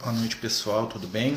[0.00, 1.36] Boa noite, pessoal, tudo bem?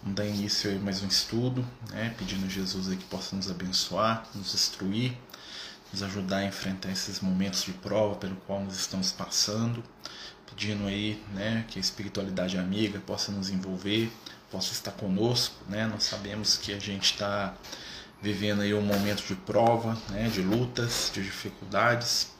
[0.00, 2.14] Vamos dar início a mais um estudo, né?
[2.16, 5.12] pedindo a Jesus aí que possa nos abençoar, nos instruir,
[5.92, 9.82] nos ajudar a enfrentar esses momentos de prova pelo qual nós estamos passando,
[10.48, 14.08] pedindo aí né, que a espiritualidade amiga possa nos envolver,
[14.52, 15.56] possa estar conosco.
[15.68, 15.84] Né?
[15.84, 17.54] Nós sabemos que a gente está
[18.22, 22.30] vivendo aí um momento de prova, né, de lutas, de dificuldades,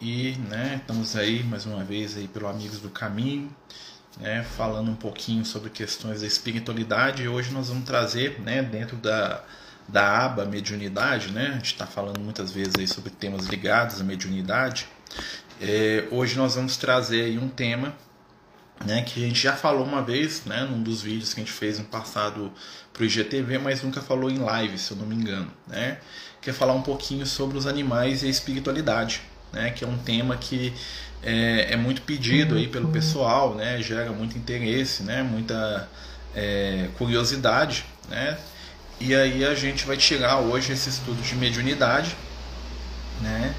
[0.00, 3.48] e né, estamos aí mais uma vez aí pelo Amigos do Caminho,
[4.20, 7.22] né, falando um pouquinho sobre questões da espiritualidade.
[7.22, 9.42] E hoje nós vamos trazer, né, dentro da,
[9.88, 14.04] da aba mediunidade, né, a gente está falando muitas vezes aí sobre temas ligados à
[14.04, 14.86] mediunidade.
[15.60, 17.94] É, hoje nós vamos trazer aí um tema
[18.84, 21.52] né, que a gente já falou uma vez, né, num dos vídeos que a gente
[21.52, 22.52] fez no passado
[22.92, 25.98] para o IGTV, mas nunca falou em live, se eu não me engano, né,
[26.40, 29.22] que é falar um pouquinho sobre os animais e a espiritualidade,
[29.52, 30.72] né, que é um tema que
[31.22, 35.88] é, é muito pedido aí pelo pessoal, né, gera muito interesse, né, muita
[36.34, 38.36] é, curiosidade, né,
[39.00, 42.16] e aí a gente vai tirar hoje esse estudo de mediunidade,
[43.20, 43.54] né,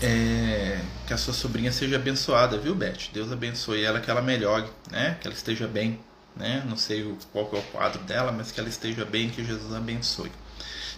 [0.00, 3.10] é, que a sua sobrinha seja abençoada, viu, Beth?
[3.12, 5.98] Deus abençoe ela, que ela melhore, né, que ela esteja bem,
[6.36, 9.72] né, não sei qual é o quadro dela, mas que ela esteja bem, que Jesus
[9.74, 10.30] abençoe.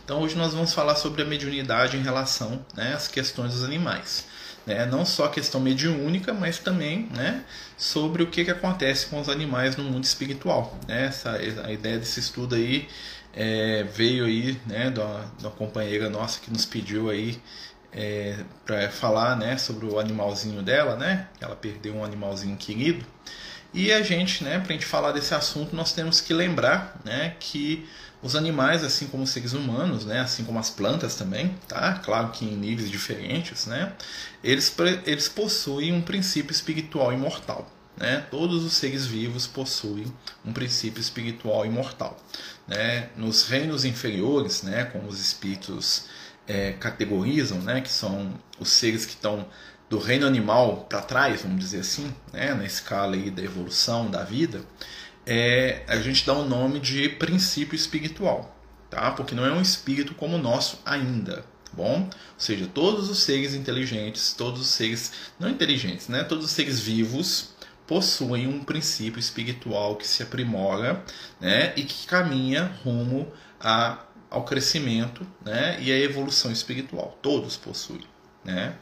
[0.04, 4.24] Então hoje nós vamos falar sobre a mediunidade em relação né, às questões dos animais.
[4.66, 4.84] Né?
[4.84, 7.44] Não só a questão mediúnica, mas também né,
[7.76, 10.78] sobre o que, que acontece com os animais no mundo espiritual.
[10.88, 11.06] Né?
[11.06, 12.88] Essa, a ideia desse estudo aí
[13.32, 17.40] é, veio aí né, da, da companheira nossa que nos pediu aí
[17.92, 21.28] é, para falar né, sobre o animalzinho dela, né?
[21.40, 23.04] Ela perdeu um animalzinho querido.
[23.72, 27.36] E a gente, né, para a gente falar desse assunto, nós temos que lembrar né,
[27.38, 27.86] que
[28.22, 32.00] os animais, assim como os seres humanos, né, assim como as plantas também, tá?
[32.04, 33.92] Claro que em níveis diferentes, né?
[34.42, 37.70] Eles, eles possuem um princípio espiritual imortal.
[37.96, 38.26] Né?
[38.30, 40.12] Todos os seres vivos possuem
[40.44, 42.18] um princípio espiritual imortal.
[42.68, 43.08] Né?
[43.16, 46.04] Nos reinos inferiores, né, como os espíritos
[46.46, 49.46] é, categorizam, né, que são os seres que estão
[49.88, 54.24] do reino animal para trás, vamos dizer assim, né, na escala aí da evolução da
[54.24, 54.60] vida,
[55.26, 58.56] é, a gente dá o nome de princípio espiritual,
[58.88, 59.10] tá?
[59.10, 62.04] Porque não é um espírito como o nosso ainda, tá bom?
[62.04, 66.22] Ou seja, todos os seres inteligentes, todos os seres não inteligentes, né?
[66.22, 67.56] Todos os seres vivos
[67.86, 71.04] possuem um princípio espiritual que se aprimora,
[71.40, 71.72] né?
[71.76, 75.76] E que caminha rumo a, ao crescimento, né?
[75.80, 77.18] E à evolução espiritual.
[77.20, 78.04] Todos possuem,
[78.44, 78.76] né?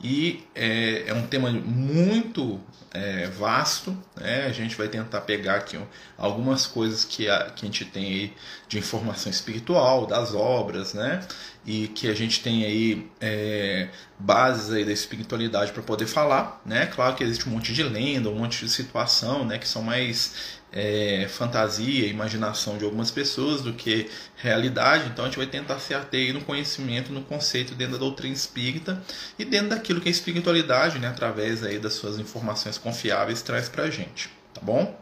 [0.00, 2.60] E é, é um tema muito
[2.92, 4.46] é, vasto, né?
[4.46, 5.78] a gente vai tentar pegar aqui
[6.16, 8.32] algumas coisas que a, que a gente tem aí
[8.68, 11.20] de informação espiritual, das obras, né?
[11.66, 13.88] e que a gente tem aí é,
[14.18, 16.62] bases aí da espiritualidade para poder falar.
[16.64, 16.86] Né?
[16.86, 19.58] Claro que existe um monte de lenda, um monte de situação né?
[19.58, 25.08] que são mais é, fantasia, imaginação de algumas pessoas do que realidade.
[25.08, 29.02] Então a gente vai tentar se ater no conhecimento, no conceito dentro da doutrina espírita
[29.38, 33.84] e dentro daquilo que a espiritualidade, né, através aí das suas informações confiáveis, traz para
[33.84, 34.98] a gente, tá bom?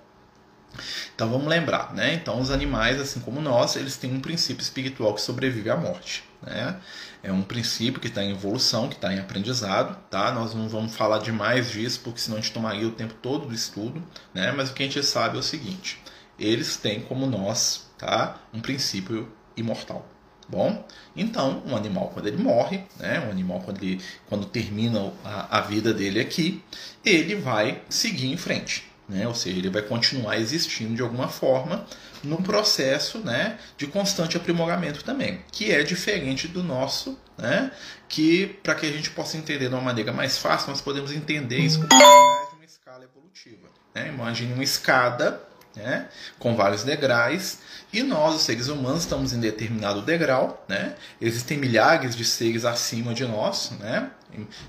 [1.15, 2.15] Então vamos lembrar, né?
[2.15, 6.23] Então os animais, assim como nós, eles têm um princípio espiritual que sobrevive à morte,
[6.47, 6.81] né?
[7.23, 10.33] É um princípio que está em evolução, que está em aprendizado, tá?
[10.33, 13.55] Nós não vamos falar demais disso, porque senão a gente tomaria o tempo todo do
[13.55, 14.03] estudo,
[14.33, 14.53] né?
[14.53, 16.01] Mas o que a gente sabe é o seguinte:
[16.39, 18.41] eles têm como nós, tá?
[18.55, 20.07] Um princípio imortal.
[20.49, 20.87] Bom,
[21.17, 25.61] então um animal quando ele morre, né, um animal quando ele quando termina a, a
[25.61, 26.63] vida dele aqui,
[27.05, 29.27] ele vai seguir em frente, né?
[29.27, 31.87] Ou seja, ele vai continuar existindo de alguma forma
[32.23, 37.71] num processo né, de constante aprimoramento também, que é diferente do nosso, né,
[38.09, 41.59] que para que a gente possa entender de uma maneira mais fácil, nós podemos entender
[41.59, 43.69] isso como uma escala evolutiva.
[43.95, 44.09] Né?
[44.09, 45.41] Imagine uma escada
[45.77, 47.59] né, com vários degraus,
[47.93, 50.65] e nós, os seres humanos, estamos em determinado degrau.
[50.69, 50.97] Né?
[51.21, 54.11] Existem milhares de seres acima de nós, né?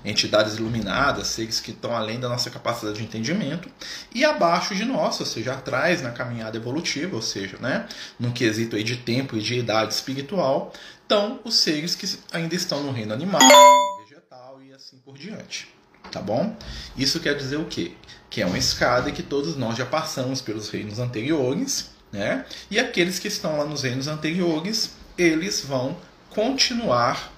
[0.04, 3.68] entidades iluminadas, seres que estão além da nossa capacidade de entendimento,
[4.14, 7.86] e abaixo de nós, ou seja, atrás na caminhada evolutiva, ou seja, né,
[8.18, 10.72] no quesito aí de tempo e de idade espiritual,
[11.02, 13.40] estão os seres que ainda estão no reino animal,
[14.02, 15.77] vegetal e assim por diante.
[16.10, 16.56] Tá bom?
[16.96, 17.92] Isso quer dizer o quê?
[18.30, 22.44] Que é uma escada que todos nós já passamos pelos reinos anteriores, né?
[22.70, 25.96] E aqueles que estão lá nos reinos anteriores, eles vão
[26.30, 27.32] continuar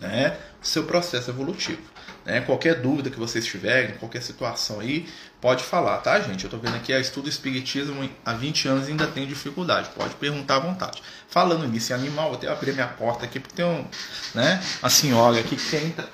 [0.00, 1.82] né, o seu processo evolutivo.
[2.24, 2.40] Né?
[2.40, 5.08] Qualquer dúvida que vocês tiverem, qualquer situação aí,
[5.40, 6.44] pode falar, tá, gente?
[6.44, 10.56] Eu estou vendo aqui, a estudo espiritismo há 20 anos ainda tem dificuldade, pode perguntar
[10.56, 11.02] à vontade.
[11.28, 13.84] Falando nisso em animal, vou até abrir minha porta aqui, porque tem um,
[14.34, 16.08] né, a senhora aqui que tenta.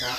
[0.00, 0.18] cá.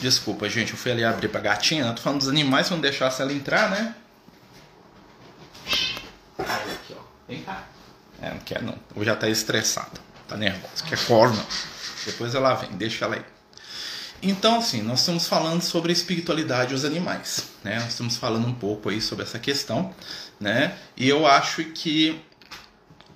[0.00, 1.84] Desculpa, gente, eu fui ali abrir pra gatinha.
[1.84, 3.94] Eu tô falando dos animais, se não deixasse ela entrar, né?
[6.38, 7.02] Aí, aqui, ó.
[7.28, 7.64] Vem cá.
[8.20, 8.76] É, não quer não.
[8.96, 10.00] Ou já tá estressada.
[10.26, 10.84] Tá nervosa.
[10.88, 11.46] Quer corno.
[12.04, 13.24] Depois ela vem, deixa ela aí.
[14.20, 17.76] Então, assim, nós estamos falando sobre a espiritualidade dos animais, né?
[17.80, 19.94] Nós estamos falando um pouco aí sobre essa questão,
[20.40, 20.76] né?
[20.96, 22.20] E eu acho que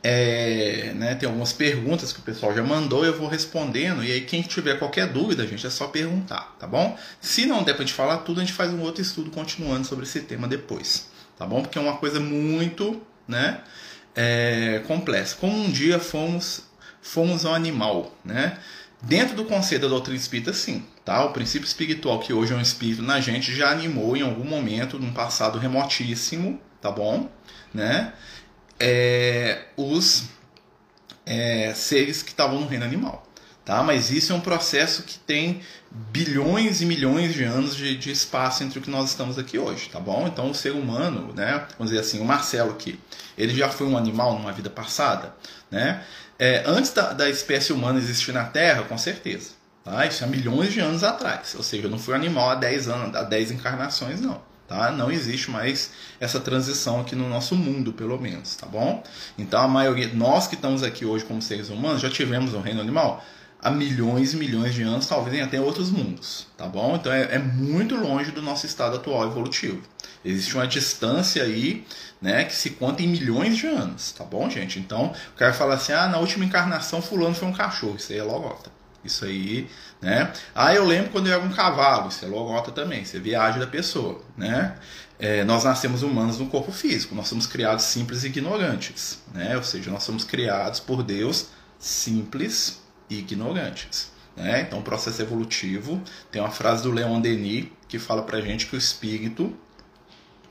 [0.09, 4.21] é, né, tem algumas perguntas que o pessoal já mandou, eu vou respondendo, e aí
[4.21, 6.97] quem tiver qualquer dúvida, gente, é só perguntar, tá bom?
[7.21, 10.05] Se não der pra gente falar tudo, a gente faz um outro estudo continuando sobre
[10.05, 11.61] esse tema depois, tá bom?
[11.61, 13.63] Porque é uma coisa muito, né,
[14.15, 15.35] é, complexa.
[15.41, 16.63] Como um dia fomos,
[17.03, 18.59] fomos um animal, né?
[19.03, 20.85] Dentro do conceito da doutrina espírita, sim.
[21.05, 21.25] Tá?
[21.25, 24.99] O princípio espiritual, que hoje é um espírito na gente, já animou em algum momento,
[24.99, 27.29] num passado remotíssimo, tá bom?
[27.75, 28.13] Né?
[28.79, 30.25] É, os
[31.25, 33.27] é, seres que estavam no reino animal.
[33.65, 33.83] Tá?
[33.83, 38.63] Mas isso é um processo que tem bilhões e milhões de anos de, de, espaço
[38.63, 40.27] entre o que nós estamos aqui hoje, tá bom?
[40.29, 43.01] Então o ser humano, né, vamos dizer assim, o Marcelo aqui,
[43.37, 45.35] ele já foi um animal numa vida passada,
[45.69, 46.05] né?
[46.39, 49.51] É, antes da, da espécie humana existir na Terra, com certeza.
[49.83, 50.05] Tá?
[50.05, 51.55] Isso há milhões de anos atrás.
[51.57, 54.41] Ou seja, não fui um animal há 10 anos, há 10 encarnações, não.
[54.69, 54.91] Tá?
[54.91, 59.03] Não existe mais essa transição aqui no nosso mundo, pelo menos, tá bom?
[59.39, 62.81] Então a maioria, nós que estamos aqui hoje como seres humanos, já tivemos um reino
[62.81, 63.25] animal
[63.63, 66.97] há milhões e milhões de anos, talvez em até outros mundos, tá bom?
[66.97, 69.83] Então é, é muito longe do nosso estado atual evolutivo.
[70.25, 71.85] Existe uma distância aí,
[72.21, 74.79] né, que se conta em milhões de anos, tá bom, gente?
[74.79, 77.97] Então, o cara fala assim: "Ah, na última encarnação fulano foi um cachorro".
[77.97, 78.76] Isso aí é logota.
[79.07, 79.69] Isso aí,
[80.01, 80.33] né?
[80.55, 82.09] Ah, eu lembro quando eu era um cavalo.
[82.09, 83.03] Isso é logota também.
[83.03, 84.77] Isso é viagem da pessoa, né?
[85.19, 87.15] É, nós nascemos humanos no corpo físico.
[87.15, 89.57] Nós somos criados simples e ignorantes, né?
[89.57, 91.49] Ou seja, nós somos criados por Deus
[91.79, 94.13] simples e ignorantes.
[94.37, 94.61] Né?
[94.61, 96.03] Então, processo evolutivo.
[96.31, 99.57] Tem uma frase do Leon Denis que fala pra gente que o espírito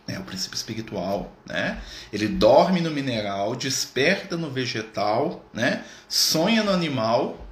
[0.07, 1.81] né, o princípio espiritual, né?
[2.13, 5.83] Ele dorme no mineral, desperta no vegetal, né?
[6.07, 7.44] Sonha no animal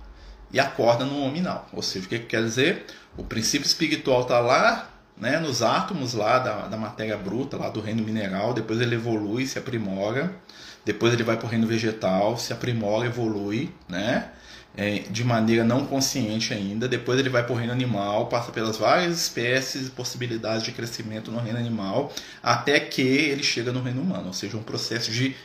[0.53, 1.67] e acorda no nominal.
[1.73, 2.85] Ou seja, o que, que quer dizer?
[3.17, 5.39] O princípio espiritual está lá, né?
[5.39, 8.53] Nos átomos lá da, da matéria bruta, lá do reino mineral.
[8.53, 10.33] Depois ele evolui, se aprimora.
[10.85, 14.29] Depois ele vai para o reino vegetal, se aprimora, evolui, né?
[14.75, 16.87] é, de maneira não consciente ainda.
[16.87, 21.31] Depois ele vai para o reino animal, passa pelas várias espécies e possibilidades de crescimento
[21.31, 22.11] no reino animal,
[22.41, 25.35] até que ele chega no reino humano, ou seja, um processo de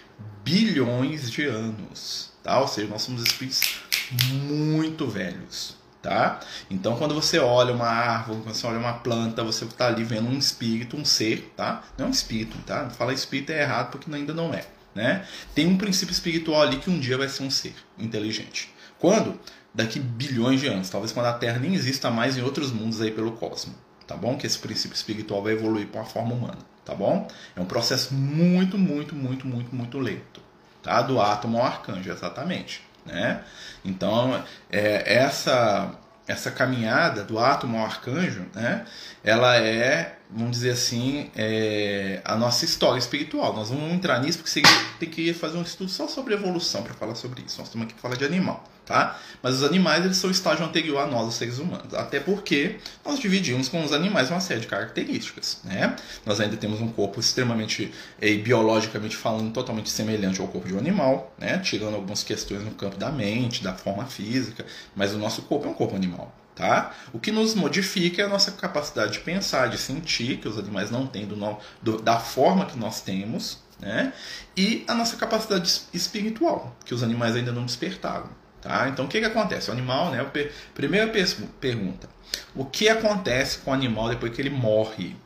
[0.45, 2.31] bilhões de anos.
[2.43, 2.61] Tá?
[2.61, 3.81] Ou seja, nós somos espíritos
[4.13, 5.77] muito velhos.
[6.01, 6.39] Tá?
[6.71, 10.29] Então, quando você olha uma árvore, quando você olha uma planta, você está ali vendo
[10.29, 11.83] um espírito, um ser, tá?
[11.99, 12.89] Não é um espírito, tá?
[12.89, 14.65] Falar espírito é errado porque ainda não é,
[14.95, 15.27] né?
[15.57, 18.73] Tem um princípio espiritual ali que um dia vai ser um ser inteligente.
[18.99, 19.39] Quando?
[19.75, 23.11] Daqui bilhões de anos, talvez quando a Terra nem exista mais em outros mundos aí
[23.11, 23.75] pelo cosmos,
[24.07, 24.37] tá bom?
[24.39, 27.29] Que esse princípio espiritual vai evoluir para uma forma humana, tá bom?
[27.55, 30.41] É um processo muito, muito, muito, muito, muito lento,
[30.83, 31.03] tá?
[31.03, 33.43] Do átomo ao arcanjo, exatamente, né?
[33.85, 35.93] Então, é, essa
[36.27, 38.85] essa caminhada do átomo ao arcanjo, né?
[39.25, 43.55] Ela é vamos dizer assim, é, a nossa história espiritual.
[43.55, 44.63] Nós vamos entrar nisso porque
[44.99, 47.59] tem que fazer um estudo só sobre evolução para falar sobre isso.
[47.59, 49.21] Nós estamos aqui para falar de animal, tá?
[49.43, 51.93] Mas os animais eles são o estágio anterior a nós, os seres humanos.
[51.93, 55.95] Até porque nós dividimos com os animais uma série de características, né?
[56.25, 60.79] Nós ainda temos um corpo extremamente, é, biologicamente falando, totalmente semelhante ao corpo de um
[60.79, 61.59] animal, né?
[61.59, 64.65] Tirando algumas questões no campo da mente, da forma física,
[64.97, 66.35] mas o nosso corpo é um corpo animal.
[66.55, 66.93] Tá?
[67.13, 70.91] O que nos modifica é a nossa capacidade de pensar, de sentir, que os animais
[70.91, 71.37] não têm do,
[71.81, 74.13] do, da forma que nós temos, né?
[74.57, 78.29] e a nossa capacidade espiritual, que os animais ainda não despertaram.
[78.61, 78.89] Tá?
[78.89, 79.71] Então o que, que acontece?
[79.71, 80.25] O animal, né?
[80.75, 81.11] Primeira
[81.61, 82.09] pergunta:
[82.55, 85.17] o que acontece com o animal depois que ele morre?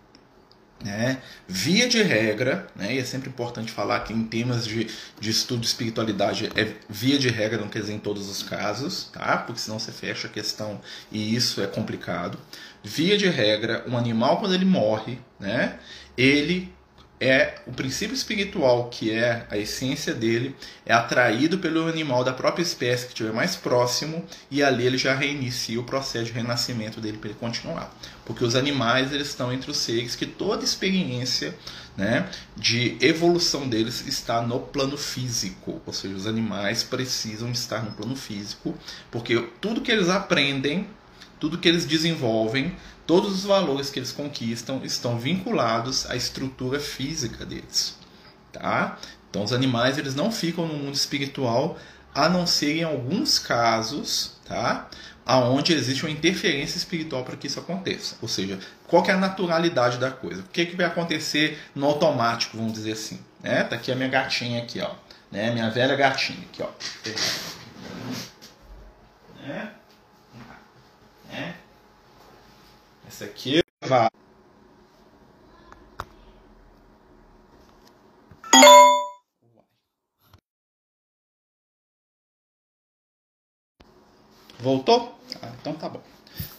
[0.85, 1.23] Né?
[1.47, 2.93] Via de regra, né?
[2.95, 4.89] e é sempre importante falar que em temas de,
[5.21, 9.09] de estudo de espiritualidade, é via de regra, não quer dizer em todos os casos,
[9.13, 9.37] tá?
[9.37, 10.81] porque senão você fecha a questão
[11.13, 12.37] e isso é complicado.
[12.83, 15.79] Via de regra, um animal, quando ele morre, né?
[16.19, 16.75] ele
[17.23, 22.65] é o princípio espiritual, que é a essência dele, é atraído pelo animal da própria
[22.65, 27.19] espécie que estiver mais próximo e ali ele já reinicia o processo de renascimento dele
[27.19, 27.95] para ele continuar.
[28.25, 31.55] Porque os animais eles estão entre os seres que toda experiência
[31.97, 37.93] né, de evolução deles está no plano físico, ou seja, os animais precisam estar no
[37.93, 38.75] plano físico,
[39.13, 40.89] porque tudo que eles aprendem,
[41.43, 42.73] tudo que eles desenvolvem
[43.07, 47.99] Todos os valores que eles conquistam estão vinculados à estrutura física deles,
[48.53, 48.97] tá?
[49.29, 51.77] Então os animais eles não ficam no mundo espiritual
[52.15, 54.89] a não ser em alguns casos, tá?
[55.25, 58.17] aonde existe uma interferência espiritual para que isso aconteça.
[58.21, 60.43] Ou seja, qual é a naturalidade da coisa?
[60.43, 63.21] O que, que vai acontecer no automático, vamos dizer assim?
[63.43, 63.63] Né?
[63.65, 64.91] Tá aqui a minha gatinha aqui, ó.
[65.31, 65.51] Né?
[65.53, 66.69] Minha velha gatinha aqui, ó.
[69.47, 69.71] Né?
[71.33, 71.57] Né?
[73.09, 74.09] Essa aqui vai
[84.61, 85.19] Voltou?
[85.43, 86.01] Ah, então tá bom.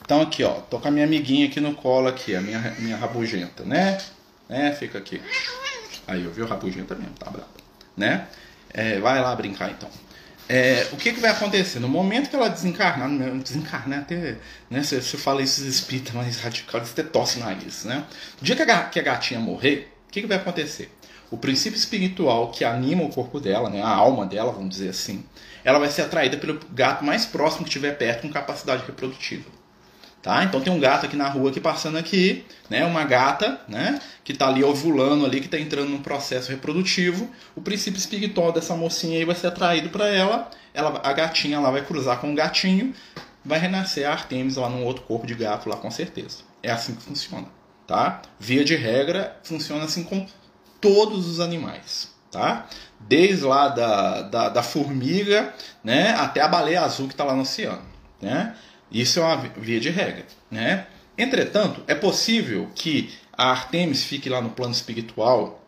[0.01, 2.97] Então aqui, ó, tô com a minha amiguinha aqui no colo aqui, a minha, minha
[2.97, 3.97] rabugenta, né?
[4.49, 4.73] né?
[4.73, 5.21] Fica aqui.
[6.05, 7.47] Aí, eu vi o rabugenta mesmo, tá bravo.
[7.95, 8.27] Né?
[8.73, 9.89] É, vai lá brincar então.
[10.49, 11.79] É, o que, que vai acontecer?
[11.79, 14.37] No momento que ela desencarnar, desencarnar até,
[14.69, 14.83] né?
[14.83, 18.05] Se você fala isso espírita mais radical, você tosse no nariz, né?
[18.39, 20.91] No dia que a, que a gatinha morrer, o que, que vai acontecer?
[21.31, 23.81] O princípio espiritual que anima o corpo dela, né?
[23.81, 25.23] A alma dela, vamos dizer assim,
[25.63, 29.62] ela vai ser atraída pelo gato mais próximo que estiver perto com capacidade reprodutiva.
[30.23, 30.41] Tá?
[30.45, 32.85] Então tem um gato aqui na rua aqui passando aqui, né?
[32.85, 33.99] Uma gata, né?
[34.23, 37.29] Que está ali ovulando ali, que está entrando num processo reprodutivo.
[37.53, 40.49] O princípio espiritual dessa mocinha aí vai ser atraído para ela.
[40.73, 41.01] ela.
[41.03, 42.93] A gatinha lá vai cruzar com o gatinho,
[43.43, 46.37] vai renascer a Artemis lá num outro corpo de gato lá com certeza.
[46.63, 47.47] É assim que funciona,
[47.85, 48.21] tá?
[48.39, 50.25] Via de regra, funciona assim com
[50.79, 52.65] todos os animais tá?
[52.99, 55.53] Desde lá da, da, da formiga,
[55.83, 57.83] né, até a baleia azul que está lá no oceano,
[58.19, 58.55] né?
[58.93, 60.85] Isso é uma via de regra, né?
[61.17, 65.67] Entretanto, é possível que a Artemis fique lá no plano espiritual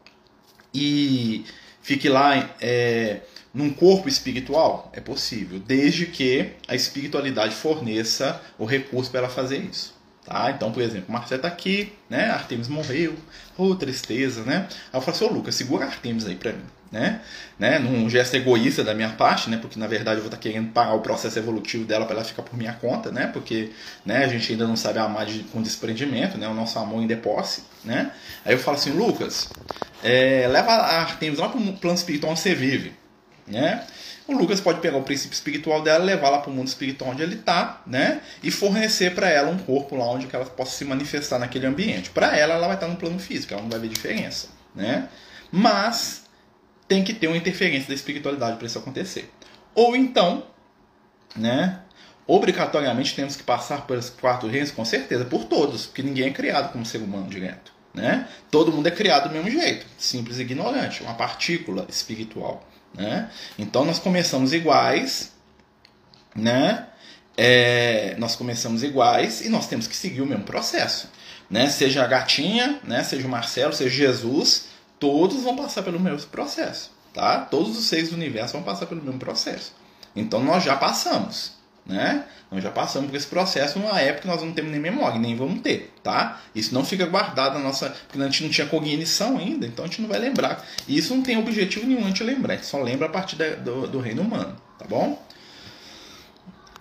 [0.73, 1.43] e
[1.81, 3.21] fique lá é,
[3.53, 4.91] num corpo espiritual?
[4.93, 9.95] É possível, desde que a espiritualidade forneça o recurso para ela fazer isso.
[10.25, 10.51] Tá?
[10.51, 12.31] Então, por exemplo, Marcelo tá aqui, né?
[12.31, 13.15] Artemis morreu,
[13.55, 14.67] oh, tristeza, né?
[14.91, 17.19] Aí eu falo assim, ô Lucas, segura Artemis aí pra mim, né?
[17.59, 17.77] né?
[17.77, 19.57] Num gesto egoísta da minha parte, né?
[19.57, 22.23] Porque na verdade eu vou estar tá querendo parar o processo evolutivo dela para ela
[22.23, 23.27] ficar por minha conta, né?
[23.27, 23.71] Porque
[24.05, 26.47] né, a gente ainda não sabe amar de, com desprendimento, né?
[26.47, 28.11] O nosso amor ainda é posse, né?
[28.45, 29.49] Aí eu falo assim, Lucas,
[30.01, 32.93] é, leva a Artemis lá pro plano espiritual onde você vive,
[33.45, 33.85] né?
[34.25, 37.21] O Lucas pode pegar o princípio espiritual dela, levar lá para o mundo espiritual onde
[37.21, 38.21] ele está, né?
[38.41, 42.09] E fornecer para ela um corpo lá onde ela possa se manifestar naquele ambiente.
[42.09, 45.09] Para ela, ela vai estar no plano físico, ela não vai ver diferença, né?
[45.51, 46.24] Mas
[46.87, 49.31] tem que ter uma interferência da espiritualidade para isso acontecer.
[49.73, 50.45] Ou então,
[51.35, 51.81] né?
[52.27, 56.71] Obrigatoriamente temos que passar pelos quatro reinos, com certeza, por todos, porque ninguém é criado
[56.71, 57.71] como ser humano direto.
[57.93, 58.27] Né?
[58.51, 62.67] Todo mundo é criado do mesmo jeito, simples e ignorante, uma partícula espiritual.
[62.93, 63.29] Né?
[63.57, 65.33] Então nós começamos iguais,
[66.35, 66.87] né?
[67.37, 71.09] É, nós começamos iguais e nós temos que seguir o mesmo processo.
[71.49, 71.69] Né?
[71.69, 73.03] Seja a gatinha, né?
[73.03, 74.67] seja o Marcelo, seja Jesus,
[74.99, 76.91] todos vão passar pelo mesmo processo.
[77.13, 77.39] Tá?
[77.39, 79.73] Todos os seres do universo vão passar pelo mesmo processo.
[80.15, 82.25] Então nós já passamos né?
[82.49, 85.35] Nós já passamos por esse processo numa época que nós não temos nem memória, nem
[85.35, 86.41] vamos ter, tá?
[86.53, 87.89] Isso não fica guardado na nossa.
[88.07, 90.65] Porque a gente não tinha cognição ainda, então a gente não vai lembrar.
[90.87, 93.35] E isso não tem objetivo nenhum a gente lembrar, a gente só lembra a partir
[93.35, 95.21] da, do, do reino humano, tá bom?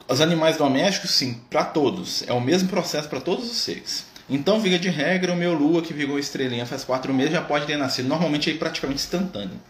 [0.09, 2.23] Os animais domésticos, sim, para todos.
[2.27, 4.07] É o mesmo processo para todos os seres.
[4.29, 7.67] Então, vira de regra, o meu lua que virou estrelinha faz quatro meses já pode
[7.67, 8.09] ter nascido.
[8.09, 9.61] Normalmente é praticamente instantâneo.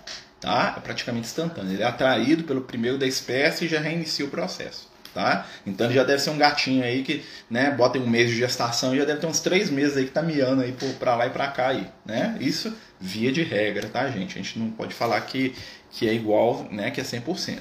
[0.40, 0.74] Tá?
[0.76, 1.72] É praticamente instantâneo.
[1.72, 5.46] Ele é atraído pelo primeiro da espécie e já reinicia o processo tá?
[5.64, 8.94] Então ele já deve ser um gatinho aí que, né, bota um mês de gestação
[8.94, 11.30] e já deve ter uns três meses aí que tá miando aí para lá e
[11.30, 12.36] para cá aí, né?
[12.40, 14.34] Isso via de regra, tá, gente?
[14.34, 15.54] A gente não pode falar que,
[15.92, 17.60] que é igual, né, que é 100%.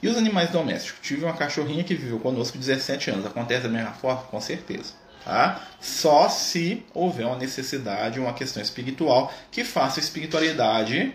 [0.00, 1.00] E os animais domésticos?
[1.02, 3.26] Tive uma cachorrinha que viveu conosco 17 anos.
[3.26, 4.22] Acontece da mesma forma?
[4.22, 4.92] Com certeza.
[5.24, 5.60] Tá?
[5.80, 11.14] Só se houver uma necessidade, uma questão espiritual que faça a espiritualidade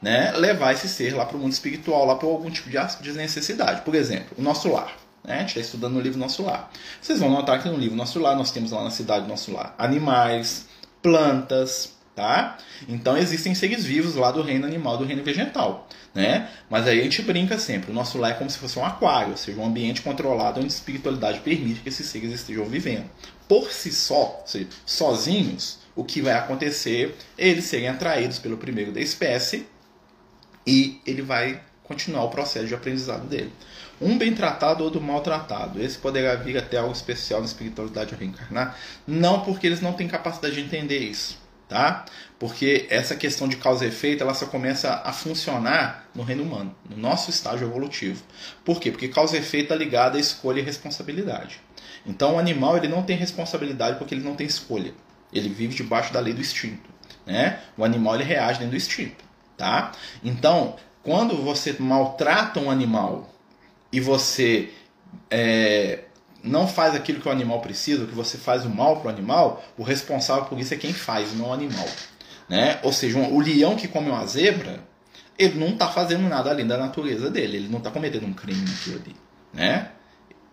[0.00, 3.82] né, levar esse ser lá para o mundo espiritual, lá por algum tipo de necessidade.
[3.82, 4.96] Por exemplo, o nosso lar.
[5.22, 5.34] Né?
[5.34, 6.70] A gente está estudando no livro Nosso Lar.
[7.00, 9.74] Vocês vão notar que no livro Nosso Lar nós temos lá na cidade Nosso Lar
[9.78, 10.66] animais,
[11.02, 12.58] plantas, tá?
[12.86, 16.50] Então existem seres vivos lá do reino animal, do reino vegetal, né?
[16.68, 19.30] Mas aí a gente brinca sempre, o nosso lar é como se fosse um aquário,
[19.30, 23.08] ou seja, um ambiente controlado onde a espiritualidade permite que esses seres estejam vivendo.
[23.48, 28.92] Por si só, ou seja, sozinhos, o que vai acontecer eles serem atraídos pelo primeiro
[28.92, 29.66] da espécie
[30.66, 33.50] e ele vai continuar o processo de aprendizado dele.
[33.98, 35.82] Um bem tratado, outro mal tratado.
[35.82, 38.78] Esse poderá vir até algo especial na espiritualidade reencarnar.
[39.06, 41.39] Não porque eles não têm capacidade de entender isso,
[41.70, 42.04] tá?
[42.36, 46.74] Porque essa questão de causa e efeito, ela só começa a funcionar no reino humano,
[46.88, 48.24] no nosso estágio evolutivo.
[48.64, 48.90] Por quê?
[48.90, 51.60] Porque causa e efeito está ligada à escolha e responsabilidade.
[52.04, 54.92] Então o animal ele não tem responsabilidade porque ele não tem escolha.
[55.32, 56.90] Ele vive debaixo da lei do instinto.
[57.24, 57.60] Né?
[57.76, 59.24] O animal ele reage dentro do instinto.
[59.56, 59.92] Tá?
[60.24, 60.74] Então,
[61.04, 63.32] quando você maltrata um animal
[63.92, 64.70] e você
[65.30, 66.00] é,
[66.42, 69.62] não faz aquilo que o animal precisa, que você faz o mal para o animal,
[69.76, 71.86] o responsável por isso é quem faz, não o animal.
[72.48, 72.78] Né?
[72.82, 74.80] Ou seja, um, o leão que come uma zebra,
[75.38, 78.62] ele não está fazendo nada além da natureza dele, ele não está cometendo um crime
[78.68, 79.16] naquilo ali.
[79.52, 79.88] Né?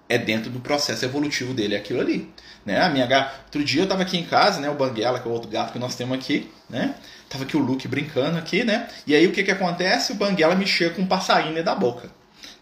[0.10, 2.32] É dentro do processo evolutivo dele aquilo ali.
[2.66, 2.80] Né?
[2.82, 4.70] A minha gata, outro dia eu estava aqui em casa, né?
[4.70, 6.96] o Banguela, que é o outro gato que nós temos aqui, né?
[7.30, 8.88] Tava aqui o Luke brincando aqui, né?
[9.06, 10.14] E aí o que que acontece?
[10.14, 12.10] O Banguela me chega com um passarinho da boca.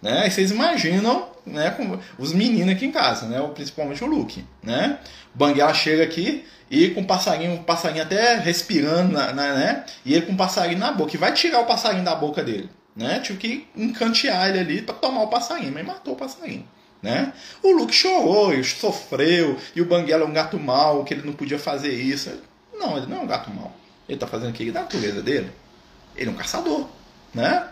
[0.01, 0.24] Né?
[0.24, 3.39] Aí vocês imaginam né, com os meninos aqui em casa, né?
[3.53, 4.45] principalmente o Luke.
[4.63, 4.99] Né?
[5.33, 9.85] Banguela chega aqui e com o passarinho, o passarinho até respirando, na, na, né?
[10.03, 11.15] E ele com o passarinho na boca.
[11.15, 12.69] E vai tirar o passarinho da boca dele.
[12.95, 13.19] Né?
[13.19, 16.67] Tive que encantear ele ali para tomar o passarinho, mas matou o passarinho.
[17.01, 17.31] Né?
[17.61, 21.33] O Luke chorou, e sofreu, e o Banguela é um gato mau, que ele não
[21.33, 22.31] podia fazer isso.
[22.73, 23.71] Não, ele não é um gato mau.
[24.07, 25.51] Ele está fazendo aquilo da natureza dele.
[26.15, 26.87] Ele é um caçador.
[27.33, 27.67] Né?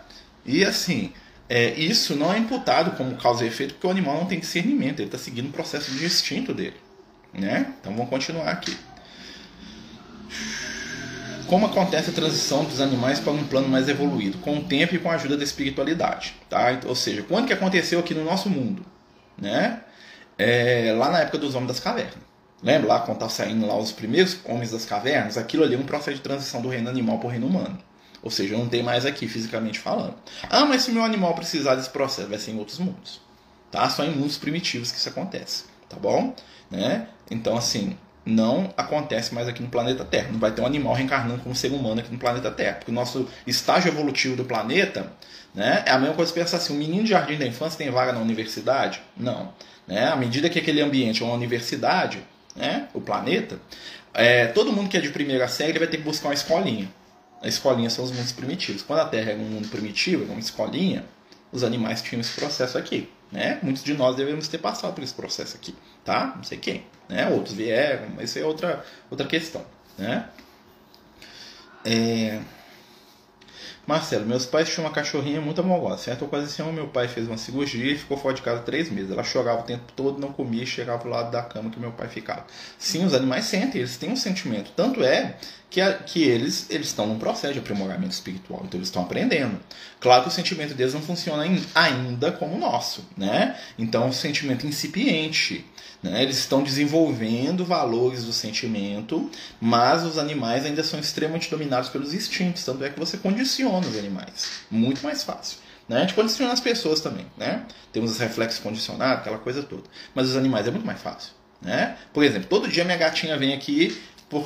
[0.46, 1.14] E assim,
[1.50, 5.00] é, isso não é imputado como causa e efeito, porque o animal não tem discernimento,
[5.00, 6.78] ele está seguindo o processo de instinto dele.
[7.34, 7.74] Né?
[7.80, 8.76] Então vamos continuar aqui.
[11.48, 14.38] Como acontece a transição dos animais para um plano mais evoluído?
[14.40, 16.34] Com o tempo e com a ajuda da espiritualidade.
[16.50, 16.80] Tá?
[16.86, 18.86] Ou seja, quando que aconteceu aqui no nosso mundo?
[19.38, 19.82] Né?
[20.38, 22.16] É, lá na época dos homens das cavernas.
[22.64, 25.38] Lembra lá quando estavam saindo lá os primeiros homens das cavernas?
[25.38, 27.78] Aquilo ali é um processo de transição do reino animal para o reino humano.
[28.24, 30.16] Ou seja, não tem mais aqui fisicamente falando.
[30.50, 33.22] Ah, mas se meu animal precisar desse processo, vai ser em outros mundos.
[33.70, 33.90] Tá?
[33.90, 35.66] Só em mundos primitivos que isso acontece.
[35.90, 36.34] Tá bom?
[36.72, 37.08] Né?
[37.30, 40.30] Então, assim, não acontece mais aqui no planeta Terra.
[40.32, 42.76] Não vai ter um animal reencarnando como ser humano aqui no planeta Terra.
[42.76, 45.12] Porque o nosso estágio evolutivo do planeta
[45.54, 47.92] né, é a mesma coisa que pensar assim: um menino de jardim da infância tem
[47.92, 49.02] vaga na universidade?
[49.18, 49.54] Não.
[49.86, 50.08] Né?
[50.08, 52.24] À medida que aquele ambiente é uma universidade,
[52.56, 53.60] né, o planeta,
[54.14, 56.90] é, todo mundo que é de primeira série vai ter que buscar uma escolinha.
[57.44, 58.82] A escolinha são os mundos primitivos.
[58.82, 61.04] Quando a Terra era um mundo primitivo, uma escolinha,
[61.52, 63.10] os animais tinham esse processo aqui.
[63.32, 63.60] Né?
[63.62, 65.76] Muitos de nós devemos ter passado por esse processo aqui,
[66.06, 66.34] tá?
[66.36, 67.28] Não sei quem, né?
[67.30, 69.66] Outros vieram, mas isso é outra, outra questão,
[69.98, 70.30] né?
[71.84, 72.40] É...
[73.86, 76.04] Marcelo, meus pais tinham uma cachorrinha muito amorosa.
[76.04, 79.12] Certa ocasião, meu pai fez uma cirurgia e ficou fora de casa três meses.
[79.12, 81.92] Ela chorava o tempo todo, não comia e chegava ao lado da cama que meu
[81.92, 82.46] pai ficava.
[82.78, 84.72] Sim, os animais sentem, eles têm um sentimento.
[84.74, 85.36] Tanto é
[85.74, 89.60] que, a, que eles, eles estão num processo de aprimoramento espiritual, então eles estão aprendendo.
[90.00, 93.58] Claro que o sentimento deles não funciona ainda como o nosso, né?
[93.78, 95.66] Então, é um sentimento incipiente.
[96.04, 96.22] Né?
[96.22, 102.64] Eles estão desenvolvendo valores do sentimento, mas os animais ainda são extremamente dominados pelos instintos,
[102.64, 104.60] tanto é que você condiciona os animais.
[104.70, 105.58] Muito mais fácil.
[105.90, 105.98] Né?
[105.98, 107.26] A gente condiciona as pessoas também.
[107.36, 107.66] Né?
[107.92, 109.84] Temos os reflexos condicionados, aquela coisa toda.
[110.14, 111.32] Mas os animais é muito mais fácil.
[111.60, 111.98] Né?
[112.14, 114.00] Por exemplo, todo dia minha gatinha vem aqui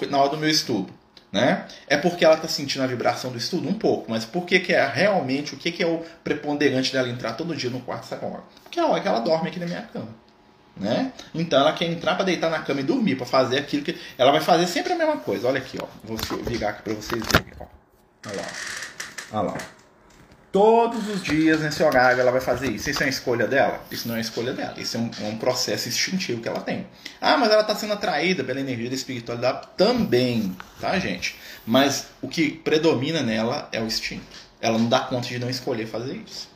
[0.09, 0.93] na hora do meu estudo.
[1.31, 1.65] Né?
[1.87, 3.67] É porque ela está sentindo a vibração do estudo?
[3.67, 7.09] Um pouco, mas por que, que é realmente, o que, que é o preponderante dela
[7.09, 8.43] entrar todo dia no quarto essa hora?
[8.63, 10.07] Porque é a hora que ela dorme aqui na minha cama.
[10.79, 11.11] Né?
[11.33, 13.97] Então ela quer entrar para deitar na cama e dormir, para fazer aquilo que.
[14.17, 15.47] Ela vai fazer sempre a mesma coisa.
[15.47, 15.87] Olha aqui, ó.
[16.03, 17.51] Vou virar aqui para vocês verem.
[17.59, 17.65] Ó.
[18.27, 18.47] Olha lá.
[19.31, 19.76] Olha lá.
[20.51, 22.89] Todos os dias nesse horário ela vai fazer isso.
[22.89, 23.81] Isso é uma escolha dela?
[23.91, 24.73] Isso não é uma escolha dela.
[24.77, 26.87] Isso é um, é um processo instintivo que ela tem.
[27.19, 31.35] Ah, mas ela está sendo atraída pela energia da espiritualidade também, tá, gente?
[31.65, 34.47] Mas o que predomina nela é o instinto.
[34.61, 36.49] Ela não dá conta de não escolher fazer isso.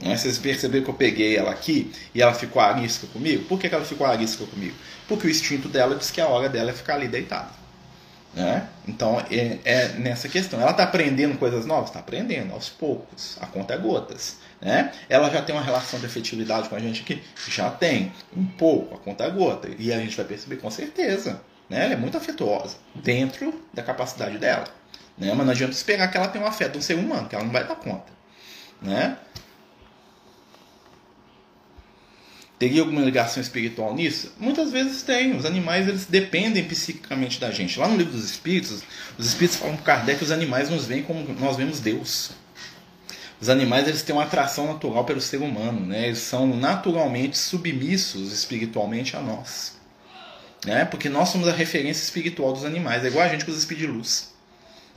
[0.00, 0.16] Né?
[0.16, 3.44] Vocês perceberam que eu peguei ela aqui e ela ficou arisca comigo?
[3.44, 4.74] Por que, que ela ficou arisca comigo?
[5.06, 7.50] Porque o instinto dela diz que a hora dela é ficar ali deitada.
[8.36, 8.68] Né?
[8.86, 10.60] Então é, é, nessa questão.
[10.60, 11.88] Ela está aprendendo coisas novas?
[11.88, 13.38] Está aprendendo, aos poucos.
[13.40, 14.36] A conta é gotas.
[14.60, 14.92] Né?
[15.08, 17.22] Ela já tem uma relação de efetividade com a gente aqui?
[17.48, 18.12] Já tem.
[18.36, 19.70] Um pouco, a conta é gota.
[19.78, 21.40] E a gente vai perceber com certeza.
[21.68, 21.84] Né?
[21.84, 24.66] Ela é muito afetuosa, dentro da capacidade dela.
[25.16, 25.32] Né?
[25.34, 27.44] Mas não adianta esperar que ela tenha um afeto de um ser humano, que ela
[27.44, 28.12] não vai dar conta.
[28.82, 29.16] Né?
[32.58, 34.32] Teria alguma ligação espiritual nisso?
[34.38, 35.36] Muitas vezes tem.
[35.36, 37.78] Os animais eles dependem psicicamente da gente.
[37.78, 38.82] Lá no livro dos Espíritos,
[39.18, 42.30] os Espíritos falam para Kardec que os animais nos veem como nós vemos Deus.
[43.38, 46.06] Os animais eles têm uma atração natural pelo ser humano, né?
[46.06, 49.74] Eles são naturalmente submissos espiritualmente a nós,
[50.64, 50.86] né?
[50.86, 53.04] Porque nós somos a referência espiritual dos animais.
[53.04, 54.36] É igual a gente com os espíritos de luz.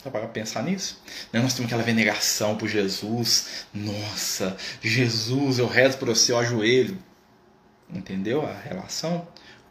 [0.02, 1.02] Dá para pensar nisso?
[1.34, 1.41] Né?
[1.41, 3.65] Nós temos aquela veneração por Jesus.
[3.74, 6.98] Nossa, Jesus, eu rezo por você, eu ajoelho.
[7.91, 9.28] Entendeu a relação?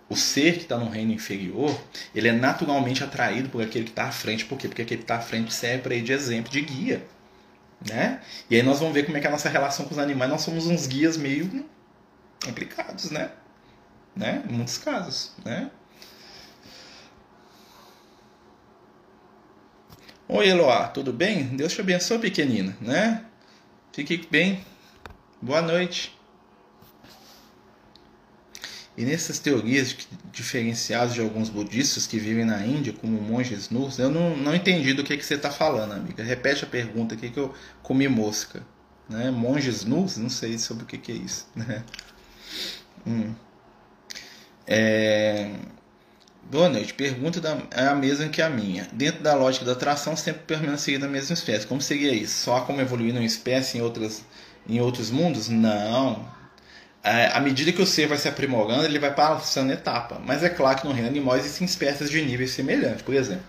[0.08, 1.78] O ser que está no reino inferior,
[2.14, 4.44] ele é naturalmente atraído por aquele que está à frente.
[4.44, 4.66] Por quê?
[4.66, 7.06] Porque aquele que está à frente serve para ele de exemplo, de guia.
[7.86, 8.20] Né?
[8.50, 10.30] E aí nós vamos ver como é que é a nossa relação com os animais.
[10.30, 11.64] Nós somos uns guias meio
[12.42, 13.30] complicados, né?
[14.16, 14.42] né?
[14.48, 15.70] Em muitos casos, né?
[20.26, 21.44] Oi, Eloá, tudo bem?
[21.44, 23.24] Deus te abençoe, pequenina, né?
[23.92, 24.62] Fique bem.
[25.40, 26.17] Boa noite.
[28.98, 29.96] E nessas teorias
[30.32, 34.92] diferenciadas de alguns budistas que vivem na Índia, como monges nus, eu não, não entendi
[34.92, 36.24] do que, que você está falando, amiga.
[36.24, 38.60] Repete a pergunta, o que, eu comi mosca?
[39.08, 39.30] Né?
[39.30, 40.16] Monges nus?
[40.16, 41.46] Não sei sobre o que, que é isso.
[41.54, 41.84] Né?
[43.06, 43.32] Hum.
[44.66, 45.48] É...
[46.50, 46.92] Boa noite.
[46.92, 48.88] Pergunta da, é a mesma que a minha.
[48.92, 51.64] Dentro da lógica da atração, sempre permaneceria na mesma espécie.
[51.68, 52.42] Como seria isso?
[52.42, 54.24] Só como evoluir uma espécie em, outras,
[54.68, 55.48] em outros mundos?
[55.48, 56.36] Não.
[57.08, 60.20] É, à medida que o ser vai se aprimorando, ele vai passando etapa.
[60.24, 63.00] Mas é claro que no reino animal existem espécies de níveis semelhantes.
[63.00, 63.44] Por exemplo,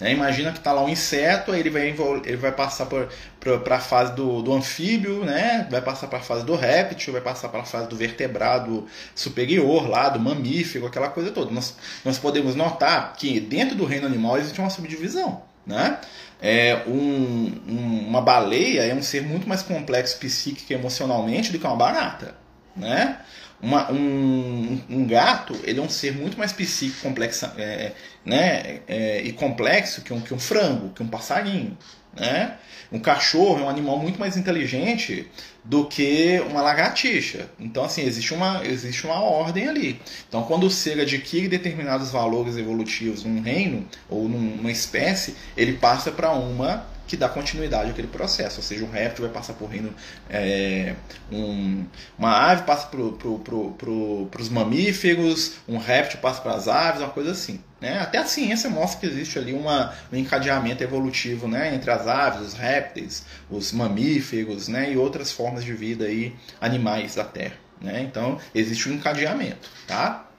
[0.00, 0.12] né?
[0.12, 1.94] Imagina que está lá um inseto, aí ele vai,
[2.24, 5.66] ele vai passar para a fase do, do anfíbio, né?
[5.70, 9.88] vai passar para a fase do réptil, vai passar para a fase do vertebrado superior,
[9.88, 11.50] lá, do mamífero, aquela coisa toda.
[11.50, 15.42] Nós, nós podemos notar que dentro do reino animal existe uma subdivisão.
[15.66, 15.98] Né?
[16.40, 21.58] É um, um, uma baleia é um ser muito mais complexo psíquico e emocionalmente do
[21.58, 22.34] que uma barata.
[22.76, 23.18] Né?
[23.60, 27.92] Uma, um, um, gato ele é um ser muito mais psíquico complexo, é,
[28.24, 31.76] né, é, e complexo que um, que um frango, que um passarinho.
[32.16, 32.56] Né?
[32.90, 35.28] Um cachorro é um animal muito mais inteligente
[35.64, 37.48] do que uma lagartixa.
[37.58, 40.00] Então, assim, existe uma, existe uma ordem ali.
[40.28, 46.10] Então, quando o ser adquire determinados valores evolutivos num reino ou numa espécie, ele passa
[46.10, 48.58] para uma que dá continuidade àquele processo.
[48.58, 49.92] Ou seja, um réptil vai passar por reino.
[50.28, 50.94] É,
[51.32, 51.84] um,
[52.16, 57.00] uma ave passa para pro, pro, pro, os mamíferos, um réptil passa para as aves,
[57.00, 57.58] uma coisa assim.
[57.80, 57.98] Né?
[57.98, 61.74] Até a ciência mostra que existe ali uma, um encadeamento evolutivo né?
[61.74, 64.92] entre as aves, os répteis, os mamíferos né?
[64.92, 67.56] e outras formas de vida aí, animais da Terra.
[67.80, 68.02] Né?
[68.02, 69.68] Então, existe um encadeamento.
[69.84, 70.29] Tá?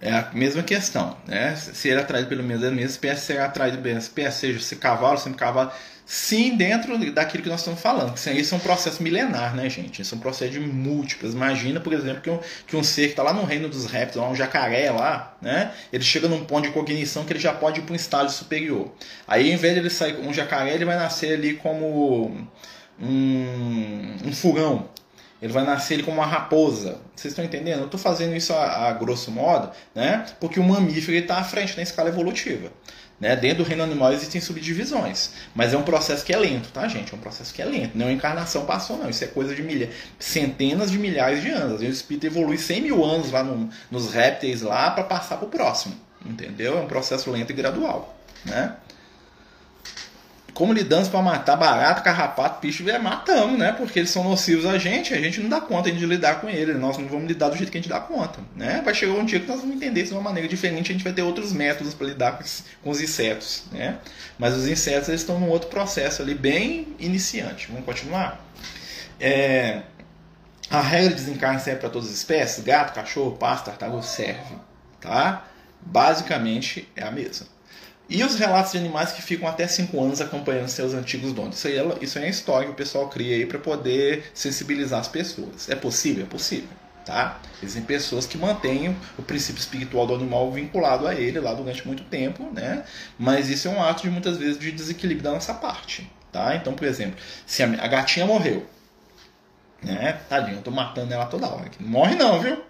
[0.00, 1.56] É a mesma questão, né?
[1.56, 4.76] Se ele é atraído pelo menos da mesma espécie, será atraído pela espécie, seja se
[4.76, 5.72] cavalo, sempre cavalo.
[6.04, 8.14] Sim, dentro daquilo que nós estamos falando.
[8.14, 10.02] Isso é um processo milenar, né, gente?
[10.02, 11.32] Isso é um processo de múltiplas.
[11.32, 14.24] Imagina, por exemplo, que um, que um ser que está lá no reino dos répteis,
[14.24, 15.72] um jacaré lá, né?
[15.92, 18.92] Ele chega num ponto de cognição que ele já pode ir para um estágio superior.
[19.26, 22.46] Aí, em vez de ele sair um jacaré, ele vai nascer ali como
[23.00, 24.88] um, um furão,
[25.40, 26.98] ele vai nascer ele como uma raposa.
[27.14, 27.80] Vocês estão entendendo?
[27.80, 30.24] Eu estou fazendo isso a, a, grosso modo, né?
[30.40, 32.70] Porque o mamífero está à frente na escala evolutiva.
[33.18, 33.34] Né?
[33.34, 37.12] Dentro do reino animal existem subdivisões, mas é um processo que é lento, tá, gente?
[37.12, 37.96] É um processo que é lento.
[37.96, 39.08] Não é encarnação passou, não.
[39.08, 39.90] Isso é coisa de milha...
[40.18, 41.80] centenas de milhares de anos.
[41.80, 45.46] Vezes o espírito evolui 100 mil anos lá no, nos répteis lá para passar para
[45.46, 45.94] o próximo.
[46.24, 46.78] Entendeu?
[46.78, 48.74] É um processo lento e gradual, né?
[50.56, 53.72] Como lidamos para matar barato, carrapato, bicho, é, matamos, né?
[53.72, 56.74] Porque eles são nocivos a gente, a gente não dá conta de lidar com eles,
[56.80, 58.80] nós não vamos lidar do jeito que a gente dá conta, né?
[58.82, 61.04] Vai chegar um dia que nós vamos entender isso de uma maneira diferente, a gente
[61.04, 62.42] vai ter outros métodos para lidar
[62.82, 63.98] com os insetos, né?
[64.38, 67.66] Mas os insetos eles estão num outro processo ali bem iniciante.
[67.68, 68.42] Vamos continuar?
[69.20, 69.82] É,
[70.70, 72.64] a regra de desencarne serve para todas as espécies?
[72.64, 74.54] Gato, cachorro, pasto, tartaruga serve,
[75.02, 75.44] tá?
[75.82, 77.55] Basicamente é a mesma.
[78.08, 81.56] E os relatos de animais que ficam até 5 anos acompanhando seus antigos donos.
[81.56, 85.00] Isso, aí é, isso é a história que o pessoal cria aí para poder sensibilizar
[85.00, 85.68] as pessoas.
[85.68, 86.24] É possível?
[86.24, 86.68] É possível.
[87.04, 87.40] Tá?
[87.62, 92.02] Existem pessoas que mantêm o princípio espiritual do animal vinculado a ele lá durante muito
[92.04, 92.84] tempo, né?
[93.16, 96.10] mas isso é um ato de muitas vezes de desequilíbrio da nossa parte.
[96.32, 96.56] Tá?
[96.56, 97.16] Então, por exemplo,
[97.46, 98.66] se a gatinha morreu,
[99.82, 100.20] né?
[100.28, 101.70] Tadinho, eu tô matando ela toda hora.
[101.78, 102.60] Não morre não, viu?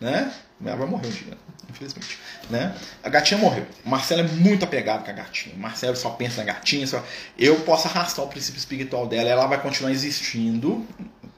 [0.00, 0.32] Né?
[0.64, 1.36] Ela vai morrer um dia
[1.68, 2.18] infelizmente.
[2.50, 2.74] Né?
[3.02, 3.66] A gatinha morreu.
[3.84, 5.54] O Marcelo é muito apegado com a gatinha.
[5.54, 6.86] O Marcelo só pensa na gatinha.
[6.86, 7.04] Só...
[7.38, 9.28] Eu posso arrastar o princípio espiritual dela.
[9.28, 10.86] Ela vai continuar existindo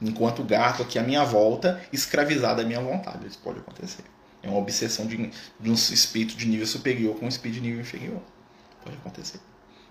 [0.01, 3.25] enquanto gato aqui à minha volta, escravizada à minha vontade.
[3.27, 4.03] Isso pode acontecer.
[4.43, 7.81] É uma obsessão de, de um espírito de nível superior com um espírito de nível
[7.81, 8.21] inferior.
[8.83, 9.39] Pode acontecer.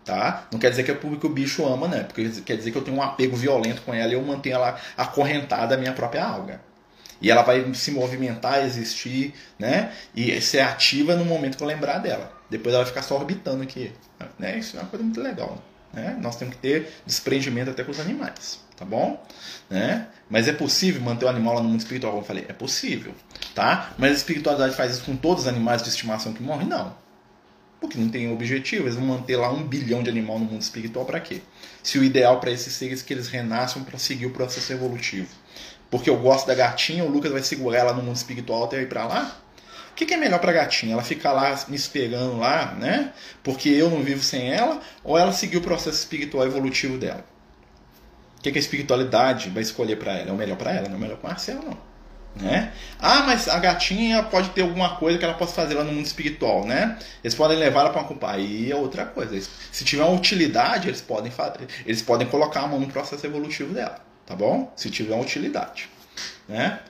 [0.05, 0.47] Tá?
[0.53, 2.05] Não quer dizer que é público que o bicho ama, né?
[2.05, 4.79] Porque quer dizer que eu tenho um apego violento com ela e eu mantenho ela
[4.97, 6.61] acorrentada à minha própria alga.
[7.21, 9.93] E ela vai se movimentar, existir, né?
[10.15, 12.33] E ser ativa no momento que eu lembrar dela.
[12.51, 13.93] Depois ela vai ficar só orbitando aqui.
[14.39, 14.59] Né?
[14.59, 15.63] Isso é uma coisa muito legal.
[15.93, 16.17] Né?
[16.21, 18.61] Nós temos que ter desprendimento até com os animais.
[18.77, 19.21] Tá bom?
[19.71, 20.07] Né?
[20.29, 22.45] Mas é possível manter o animal lá no mundo espiritual, como eu falei?
[22.49, 23.15] É possível.
[23.55, 23.95] Tá?
[23.97, 26.69] Mas a espiritualidade faz isso com todos os animais de estimação que morrem?
[26.69, 26.95] Não.
[27.81, 28.85] Porque não tem objetivo.
[28.85, 31.41] Eles vão manter lá um bilhão de animal no mundo espiritual para quê?
[31.83, 35.29] Se o ideal para esses seres é que eles renasçam para seguir o processo evolutivo
[35.91, 38.89] porque eu gosto da gatinha, o Lucas vai segurar ela no mundo espiritual até ir
[38.89, 39.37] para lá?
[39.91, 40.93] O que, que é melhor para a gatinha?
[40.93, 43.13] Ela ficar lá me esperando lá, né?
[43.43, 47.25] Porque eu não vivo sem ela, ou ela seguir o processo espiritual evolutivo dela?
[48.39, 50.29] O que, que a espiritualidade vai escolher para ela?
[50.29, 51.79] É o melhor para ela, não é o melhor para Marcelo, não.
[52.37, 52.71] Né?
[53.01, 56.05] Ah, mas a gatinha pode ter alguma coisa que ela possa fazer lá no mundo
[56.05, 56.99] espiritual, né?
[57.25, 58.33] Eles podem levar ela para uma culpa.
[58.33, 59.41] Aí é outra coisa.
[59.73, 63.73] Se tiver uma utilidade, eles podem fazer, eles podem colocar a mão no processo evolutivo
[63.73, 64.06] dela.
[64.27, 64.73] Tá bom?
[64.77, 65.89] Se tiver uma utilidade,
[66.49, 66.81] né?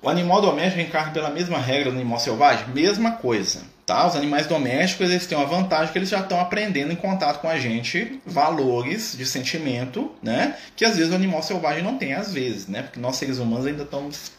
[0.00, 2.68] O animal doméstico reencarna pela mesma regra do animal selvagem?
[2.68, 4.06] Mesma coisa, tá?
[4.06, 7.48] Os animais domésticos eles têm uma vantagem que eles já estão aprendendo em contato com
[7.48, 10.56] a gente valores de sentimento, né?
[10.76, 12.82] Que às vezes o animal selvagem não tem, às vezes, né?
[12.82, 14.30] Porque nós seres humanos ainda estamos,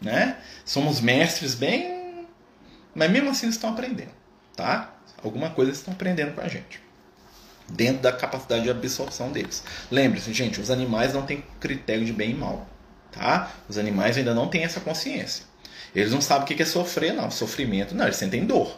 [0.00, 0.38] né?
[0.64, 2.26] Somos mestres bem,
[2.92, 4.10] mas mesmo assim eles estão aprendendo,
[4.56, 4.92] tá?
[5.22, 6.89] Alguma coisa eles estão aprendendo com a gente
[7.70, 9.62] dentro da capacidade de absorção deles.
[9.90, 12.66] Lembre-se, gente, os animais não têm critério de bem e mal.
[13.12, 13.50] Tá?
[13.68, 15.44] Os animais ainda não têm essa consciência.
[15.94, 17.30] Eles não sabem o que é sofrer, não.
[17.30, 18.76] Sofrimento, não, eles sentem dor.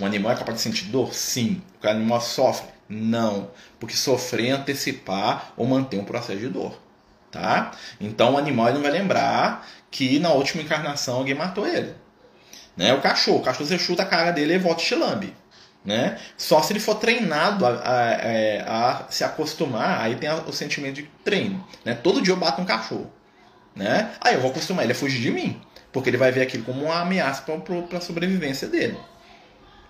[0.00, 1.14] Um animal é capaz de sentir dor?
[1.14, 1.62] Sim.
[1.82, 2.68] O animal sofre?
[2.88, 3.50] Não.
[3.78, 6.78] Porque sofrer é antecipar ou manter um processo de dor.
[7.30, 7.72] Tá?
[8.00, 11.94] Então o animal não vai lembrar que na última encarnação alguém matou ele.
[12.76, 12.92] Né?
[12.94, 15.34] O cachorro, o cachorro você chuta a cara dele e volta e te lambe.
[15.84, 16.18] Né?
[16.36, 20.94] Só se ele for treinado a, a, é, a, se acostumar, aí tem o sentimento
[20.94, 21.62] de treino.
[21.84, 21.94] Né?
[21.94, 23.12] Todo dia eu bato um cachorro.
[23.76, 24.10] Né?
[24.20, 25.60] Aí eu vou acostumar ele a fugir de mim,
[25.92, 28.96] porque ele vai ver aquilo como uma ameaça para a sobrevivência dele.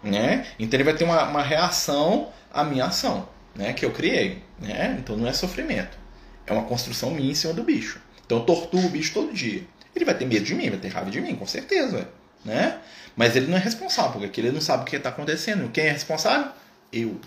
[0.02, 0.46] Né?
[0.58, 3.72] Então ele vai ter uma, uma reação à minha ação, né?
[3.72, 4.42] que eu criei.
[4.58, 4.96] Né?
[4.98, 5.96] Então não é sofrimento,
[6.44, 8.00] é uma construção minha em cima do bicho.
[8.26, 9.62] Então eu torturo o bicho todo dia.
[9.94, 12.08] Ele vai ter medo de mim, vai ter raiva de mim, com certeza.
[12.44, 12.78] Né?
[13.16, 15.70] Mas ele não é responsável, porque ele não sabe o que está acontecendo.
[15.70, 16.52] Quem é responsável?
[16.92, 17.20] Eu.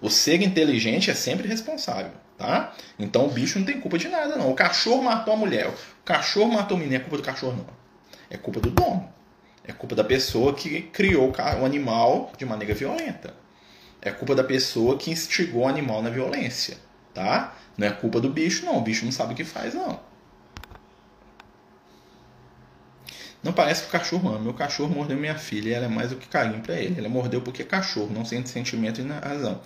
[0.00, 2.74] O ser inteligente é sempre responsável tá?
[2.98, 4.50] Então o bicho não tem culpa de nada, não.
[4.50, 7.66] O cachorro matou a mulher, o cachorro matou o menino, é culpa do cachorro, não.
[8.28, 9.08] É culpa do dono.
[9.64, 13.34] É culpa da pessoa que criou o animal de maneira violenta.
[14.00, 16.76] É culpa da pessoa que instigou o animal na violência,
[17.12, 17.56] tá?
[17.76, 18.78] Não é culpa do bicho, não.
[18.78, 19.98] O bicho não sabe o que faz, não.
[23.46, 24.38] Não parece que o cachorro ama.
[24.40, 26.98] Meu cachorro mordeu minha filha e ela é mais do que carinho para ele.
[26.98, 29.60] Ela mordeu porque é cachorro, não sente sentimento e razão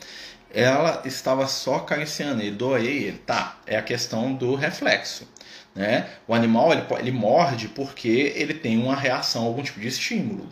[0.52, 3.18] ela estava só acariciando ele, doei ele.
[3.18, 5.28] Tá, é a questão do reflexo.
[5.74, 6.08] Né?
[6.26, 10.48] O animal ele, ele morde porque ele tem uma reação algum tipo de estímulo.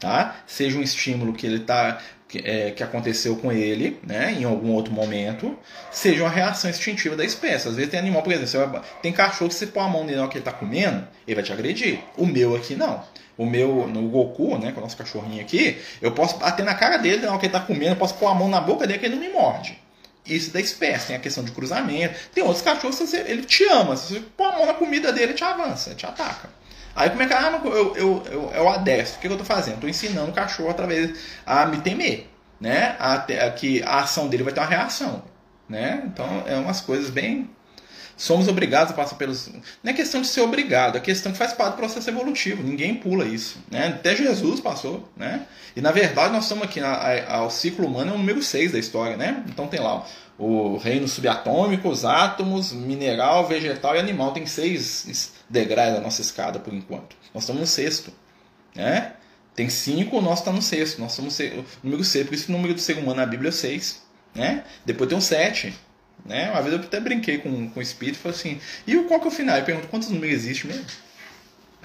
[0.00, 0.36] Tá?
[0.46, 4.72] Seja um estímulo que ele tá que, é, que aconteceu com ele, né, em algum
[4.72, 5.56] outro momento,
[5.90, 7.68] seja uma reação instintiva da espécie.
[7.68, 10.16] Às vezes tem animal, por exemplo, vai, tem cachorro que você põe a mão nele
[10.16, 12.00] na hora que ele está comendo, ele vai te agredir.
[12.16, 13.02] O meu aqui não
[13.36, 16.96] o meu, no Goku, né, com o nosso cachorrinho aqui, eu posso bater na cara
[16.96, 18.98] dele na hora que ele tá comendo, eu posso pôr a mão na boca dele
[18.98, 19.78] que ele não me morde.
[20.24, 22.14] Isso da espécie, tem a questão de cruzamento.
[22.32, 25.26] Tem outros cachorros que ele te ama, se você pôr a mão na comida dele,
[25.26, 26.48] ele te avança, ele te ataca.
[26.94, 29.18] Aí como é que ah, eu, eu, eu, eu adestro?
[29.18, 29.80] O que, que eu tô fazendo?
[29.80, 32.28] Tô ensinando o cachorro através a me temer,
[32.60, 32.96] né?
[32.98, 35.24] A, a, que a ação dele vai ter uma reação,
[35.68, 36.02] né?
[36.06, 37.50] Então é umas coisas bem
[38.16, 39.48] somos obrigados a passar pelos.
[39.82, 42.62] Não é questão de ser obrigado, é questão que faz parte do processo evolutivo.
[42.62, 43.58] Ninguém pula isso.
[43.70, 43.88] Né?
[43.88, 45.08] Até Jesus passou.
[45.16, 45.46] Né?
[45.74, 49.16] E na verdade nós estamos aqui ao ciclo humano, é o número 6 da história.
[49.16, 49.42] Né?
[49.48, 50.06] Então tem lá
[50.38, 54.32] o reino subatômico, os átomos, mineral, vegetal e animal.
[54.32, 57.16] Tem seis degraus da nossa escada por enquanto.
[57.32, 58.12] Nós estamos no sexto.
[58.74, 59.12] Né?
[59.54, 61.00] Tem cinco, nós estamos no sexto.
[61.00, 62.26] Nós somos o número 6.
[62.26, 64.02] Por isso o número do ser humano na Bíblia é 6.
[64.34, 64.64] Né?
[64.84, 65.72] Depois tem um 7.
[66.24, 66.50] Né?
[66.50, 69.26] Uma vez eu até brinquei com, com o espírito e falei assim: e qual que
[69.26, 69.56] é o final?
[69.58, 70.86] Eu pergunto: quantos números existe mesmo?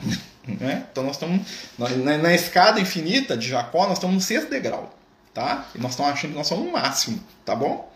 [0.59, 0.85] né?
[0.91, 1.45] Então nós estamos
[1.77, 4.95] na, na, escada infinita de Jacó, nós estamos no sexto degrau.
[5.33, 5.67] Tá?
[5.75, 7.21] E nós estamos achando que nós somos no máximo.
[7.45, 7.91] Tá bom?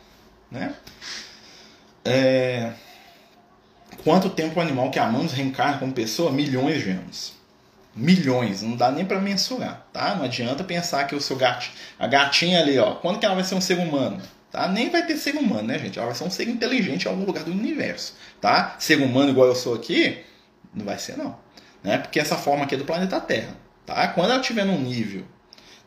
[0.52, 0.74] Né?
[2.06, 2.74] É...
[4.04, 6.32] Quanto tempo o animal que amamos reencarna como pessoa?
[6.32, 7.34] Milhões de anos.
[7.96, 10.16] Milhões, não dá nem para mensurar, tá?
[10.16, 13.44] Não adianta pensar que o seu gato, a gatinha ali, ó, quando que ela vai
[13.44, 14.20] ser um ser humano?
[14.54, 14.68] Tá?
[14.68, 15.98] Nem vai ter ser humano, né, gente?
[15.98, 18.14] Ela vai ser um ser inteligente em algum lugar do universo.
[18.40, 18.76] Tá?
[18.78, 20.20] Ser humano igual eu sou aqui,
[20.72, 21.36] não vai ser, não.
[21.84, 21.98] Né?
[21.98, 23.58] Porque essa forma aqui é do planeta Terra.
[23.84, 24.10] Tá?
[24.10, 25.26] Quando ela estiver num nível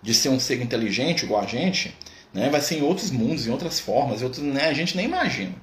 [0.03, 1.97] de ser um ser inteligente igual a gente,
[2.35, 5.07] né, vai ser em outros mundos, em outras formas, em outros, né, a gente nem
[5.07, 5.55] imagina.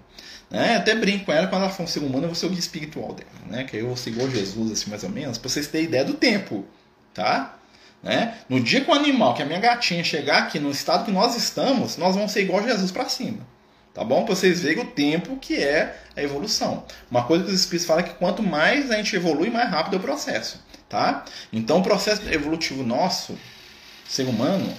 [0.50, 0.78] Né?
[0.78, 2.60] Até brinco com ela, quando ela for um ser humano, eu vou ser o guia
[2.60, 3.30] espiritual dela.
[3.48, 3.66] Né?
[3.66, 6.14] Que eu vou ser igual Jesus, assim, mais ou menos, para vocês terem ideia do
[6.14, 6.66] tempo.
[7.14, 7.58] Tá?
[8.04, 8.36] Né?
[8.50, 11.38] No dia que o animal, que a minha gatinha chegar aqui no estado que nós
[11.38, 13.40] estamos, nós vamos ser igual Jesus para cima.
[13.94, 14.26] Tá bom?
[14.26, 16.84] Para vocês verem o tempo que é a evolução.
[17.10, 19.96] Uma coisa que os espíritos falam é que quanto mais a gente evolui, mais rápido
[19.96, 20.62] é o processo.
[20.90, 21.24] Tá?
[21.52, 23.38] Então o processo evolutivo nosso,
[24.08, 24.72] ser humano,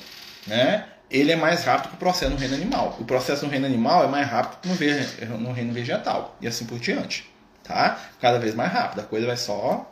[0.47, 2.97] né, ele é mais rápido que o processo no reino animal.
[3.01, 6.37] O processo no reino animal é mais rápido que no, no reino vegetal.
[6.41, 7.33] E assim por diante.
[7.63, 7.99] Tá?
[8.21, 9.01] Cada vez mais rápido.
[9.01, 9.91] A coisa vai só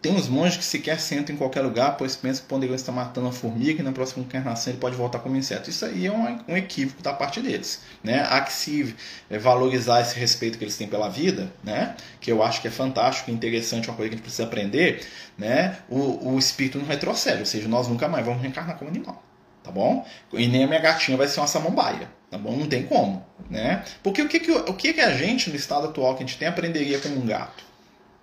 [0.00, 3.26] Tem uns monges que sequer sentam em qualquer lugar, pois pensam que Ponderão está matando
[3.26, 5.68] uma formiga e na próxima encarnação ele pode voltar como inseto.
[5.68, 7.82] Isso aí é um, equívoco da parte deles.
[8.04, 8.24] Né?
[8.28, 8.94] Há que se
[9.28, 11.96] é, valorizar esse respeito que eles têm pela vida, né?
[12.20, 15.04] que eu acho que é fantástico, interessante, uma coisa que a gente precisa aprender.
[15.36, 15.76] Né?
[15.88, 19.22] O, o espírito não retrocede, ou seja, nós nunca mais vamos reencarnar como animal.
[19.64, 20.06] tá bom?
[20.32, 22.56] E nem a minha gatinha vai ser uma samambaia, tá bom?
[22.56, 23.84] Não tem como, né?
[24.02, 26.38] Porque o que que, o que que a gente, no estado atual que a gente
[26.38, 27.64] tem, aprenderia com um gato?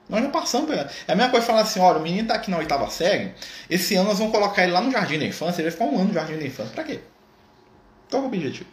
[0.10, 0.72] Nós já passamos.
[0.72, 3.34] É a mesma coisa falar assim: olha, o menino tá aqui na oitava série,
[3.70, 6.00] esse ano nós vamos colocar ele lá no jardim da infância, ele vai ficar um
[6.00, 6.74] ano no jardim da infância.
[6.74, 7.00] Pra quê?
[8.10, 8.70] Qual é o objetivo?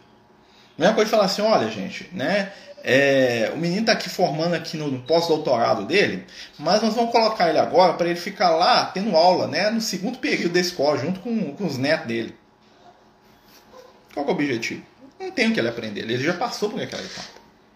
[0.77, 2.51] A mesma coisa falar assim: olha, gente, né?
[2.83, 6.25] É, o menino está aqui formando aqui no, no pós-doutorado dele,
[6.57, 10.17] mas nós vamos colocar ele agora para ele ficar lá tendo aula, né, no segundo
[10.17, 12.35] período da escola, junto com, com os netos dele.
[14.15, 14.83] Qual é o objetivo?
[15.19, 17.27] Não tem o que ele aprender, ele já passou por aquela etapa,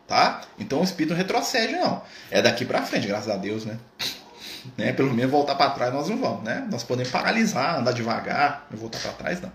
[0.08, 0.42] tá?
[0.60, 3.78] Então o espírito não retrocede não, é daqui para frente, graças a Deus, né?
[4.78, 4.94] né?
[4.94, 6.68] Pelo menos voltar para trás nós não vamos, né?
[6.72, 9.52] Nós podemos paralisar, andar devagar, não voltar para trás não.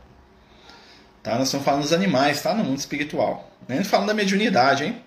[1.23, 1.37] Tá?
[1.37, 2.55] Nós estamos falando dos animais, tá?
[2.55, 3.51] No mundo espiritual.
[3.69, 5.03] Nem falando da mediunidade, hein?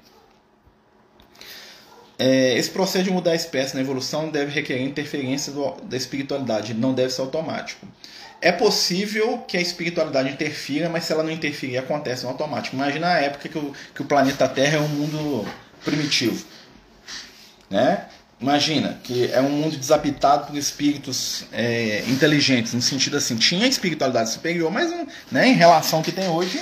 [2.19, 6.73] É, esse processo de mudar a espécie na evolução deve requerer interferência do, da espiritualidade,
[6.73, 7.88] não deve ser automático.
[8.43, 12.75] É possível que a espiritualidade interfira, mas se ela não interferir, acontece no automático.
[12.75, 15.47] Imagina a época que o, que o planeta Terra é um mundo
[15.82, 16.45] primitivo.
[17.69, 18.03] Né?
[18.41, 24.29] Imagina que é um mundo desabitado por espíritos é, inteligentes, no sentido assim, tinha espiritualidade
[24.32, 24.93] superior, mas
[25.32, 26.62] né, em relação ao que tem hoje,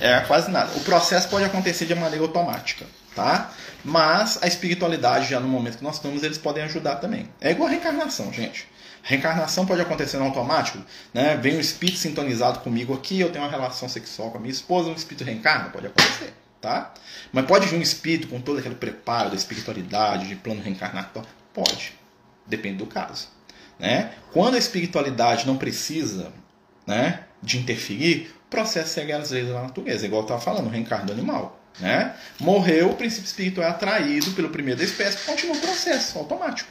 [0.00, 0.72] é quase nada.
[0.74, 3.52] O processo pode acontecer de maneira automática, tá?
[3.84, 7.28] Mas a espiritualidade, já no momento que nós estamos, eles podem ajudar também.
[7.40, 8.68] É igual a reencarnação, gente.
[9.02, 10.78] reencarnação pode acontecer no automático,
[11.12, 11.36] né?
[11.36, 14.90] Vem um espírito sintonizado comigo aqui, eu tenho uma relação sexual com a minha esposa,
[14.90, 15.70] um espírito reencarna?
[15.70, 16.94] Pode acontecer, tá?
[17.32, 21.28] Mas pode vir um espírito com todo aquele preparo da espiritualidade, de plano reencarnatório?
[21.52, 21.94] Pode.
[22.46, 23.28] Depende do caso.
[23.78, 24.12] Né?
[24.32, 26.32] Quando a espiritualidade não precisa
[26.86, 31.06] né, de interferir, processo segue as leis da natureza, igual eu estava falando, o reencarno
[31.06, 31.58] do animal.
[31.80, 32.14] Né?
[32.38, 36.70] Morreu, o princípio espiritual é atraído pelo primeiro da espécie, continua o processo automático.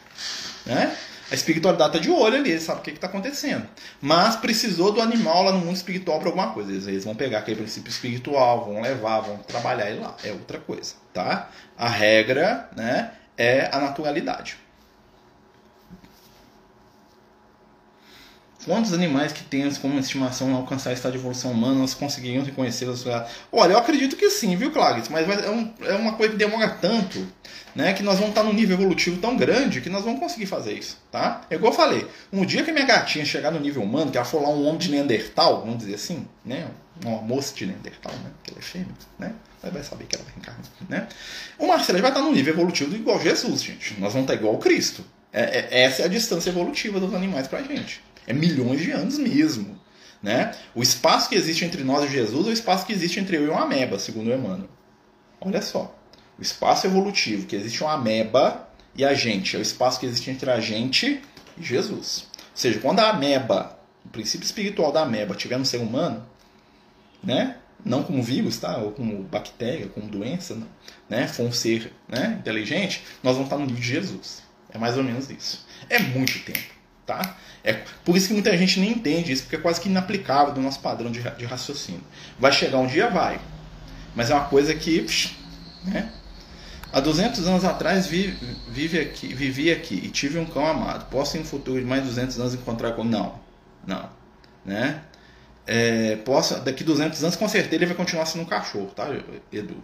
[0.65, 0.95] Né?
[1.31, 3.65] A espiritualidade está de olho ali, ele sabe o que está acontecendo.
[4.01, 6.69] Mas precisou do animal lá no mundo espiritual para alguma coisa.
[6.69, 10.13] Eles, eles vão pegar aquele princípio espiritual, vão levar, vão trabalhar ele lá.
[10.25, 10.93] É outra coisa.
[11.13, 11.49] Tá?
[11.77, 14.57] A regra né, é a naturalidade.
[18.65, 23.03] Quantos animais que temos como estimação alcançar estado de evolução humana nós conseguiríamos reconhecê-los?
[23.51, 25.11] Olha, eu acredito que sim, viu, Clarice?
[25.11, 27.27] Mas é, um, é, uma coisa que demora tanto,
[27.75, 27.93] né?
[27.93, 30.99] Que nós vamos estar num nível evolutivo tão grande que nós vamos conseguir fazer isso,
[31.11, 31.41] tá?
[31.49, 34.25] É igual eu falei, um dia que minha gatinha chegar no nível humano, que ela
[34.25, 36.67] for lá um homem de Neandertal, vamos dizer assim, né?
[37.03, 38.29] Uma moça de Neandertal, né?
[38.37, 39.33] Porque ela é fêmea, né?
[39.63, 41.07] Ela vai saber que ela vai encarnar, né?
[41.57, 43.99] O Marcelo vai estar num nível evolutivo igual Jesus, gente.
[43.99, 45.03] Nós vamos estar igual o Cristo.
[45.33, 48.01] É, é, essa é a distância evolutiva dos animais pra gente.
[48.27, 49.79] É milhões de anos mesmo.
[50.21, 50.55] Né?
[50.75, 53.45] O espaço que existe entre nós e Jesus é o espaço que existe entre eu
[53.45, 54.69] e uma ameba, segundo Emmanuel.
[55.39, 55.97] Olha só.
[56.37, 60.29] O espaço evolutivo que existe uma ameba e a gente é o espaço que existe
[60.29, 61.21] entre a gente
[61.57, 62.27] e Jesus.
[62.37, 66.23] Ou seja, quando a ameba, o princípio espiritual da ameba, tiver no ser humano,
[67.23, 67.57] né?
[67.83, 68.77] não como vírus, tá?
[68.77, 70.57] ou como bactéria, como doença,
[71.09, 71.27] né?
[71.27, 72.37] for um ser né?
[72.39, 74.43] inteligente, nós vamos estar no nível de Jesus.
[74.71, 75.65] É mais ou menos isso.
[75.89, 76.80] É muito tempo.
[77.05, 77.35] Tá?
[77.63, 77.73] É
[78.05, 80.79] por isso que muita gente nem entende isso, porque é quase que inaplicável do nosso
[80.79, 82.01] padrão de, de raciocínio.
[82.39, 83.39] Vai chegar um dia, vai.
[84.15, 85.05] Mas é uma coisa que.
[85.83, 86.11] Né?
[86.93, 88.37] Há 200 anos atrás vi,
[88.69, 91.09] vive aqui, vivi aqui e tive um cão amado.
[91.09, 93.03] Posso em um futuro de mais 200 anos encontrar com.
[93.03, 93.39] Não.
[93.85, 94.09] Não.
[94.65, 95.01] Né?
[95.65, 99.07] É, posso, daqui 200 anos, com certeza, ele vai continuar sendo um cachorro, tá,
[99.51, 99.77] Edu?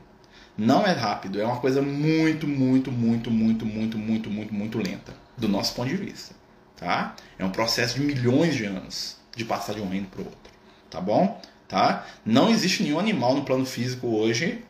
[0.57, 5.13] Não é rápido, é uma coisa muito, muito, muito, muito, muito, muito, muito, muito lenta,
[5.37, 6.35] do nosso ponto de vista.
[6.77, 7.15] Tá?
[7.37, 10.51] É um processo de milhões de anos de passar de um reino para o outro.
[10.89, 11.39] Tá bom?
[11.67, 12.05] Tá?
[12.25, 14.63] Não existe nenhum animal no plano físico hoje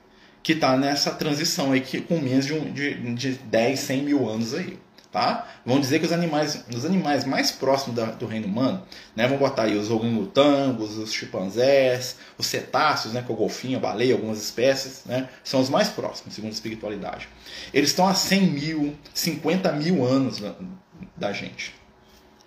[0.43, 4.29] que está nessa transição aí que, com menos de, um, de, de 10, 100 mil
[4.29, 4.79] anos aí.
[5.11, 5.47] Tá?
[5.65, 8.83] Vamos dizer que os animais, os animais mais próximos da, do reino humano,
[9.15, 13.77] né, vamos botar aí os orangotangos, os chimpanzés, os cetáceos, né, que é o golfinho,
[13.77, 17.29] a baleia, algumas espécies, né, são os mais próximos, segundo a espiritualidade.
[17.73, 20.41] Eles estão a 100 mil, 50 mil anos
[21.15, 21.76] da gente.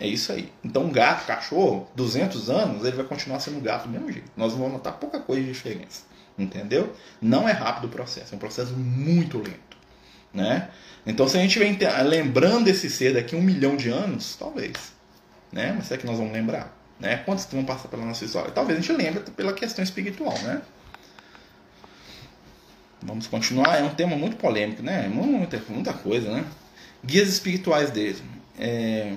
[0.01, 0.51] É isso aí.
[0.65, 4.33] Então, gato, cachorro, 200 anos, ele vai continuar sendo gato do mesmo jeito.
[4.35, 6.05] Nós vamos notar pouca coisa de diferença.
[6.39, 6.97] Entendeu?
[7.21, 9.77] Não é rápido o processo, é um processo muito lento.
[10.33, 10.71] Né?
[11.05, 11.77] Então, se a gente vem
[12.07, 14.95] lembrando esse ser daqui um milhão de anos, talvez.
[15.53, 15.75] Né?
[15.77, 16.75] Mas será que nós vamos lembrar?
[16.99, 17.19] Né?
[17.19, 18.51] Quantos vão passar pela nossa história?
[18.53, 20.63] Talvez a gente lembre pela questão espiritual, né?
[23.03, 23.79] Vamos continuar.
[23.79, 25.09] É um tema muito polêmico, né?
[25.09, 26.45] Muita, muita coisa, né?
[27.05, 28.23] Guias espirituais dele.
[28.59, 29.15] É,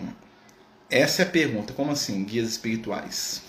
[0.94, 1.74] essa é a pergunta.
[1.74, 3.42] Como assim, guias espirituais?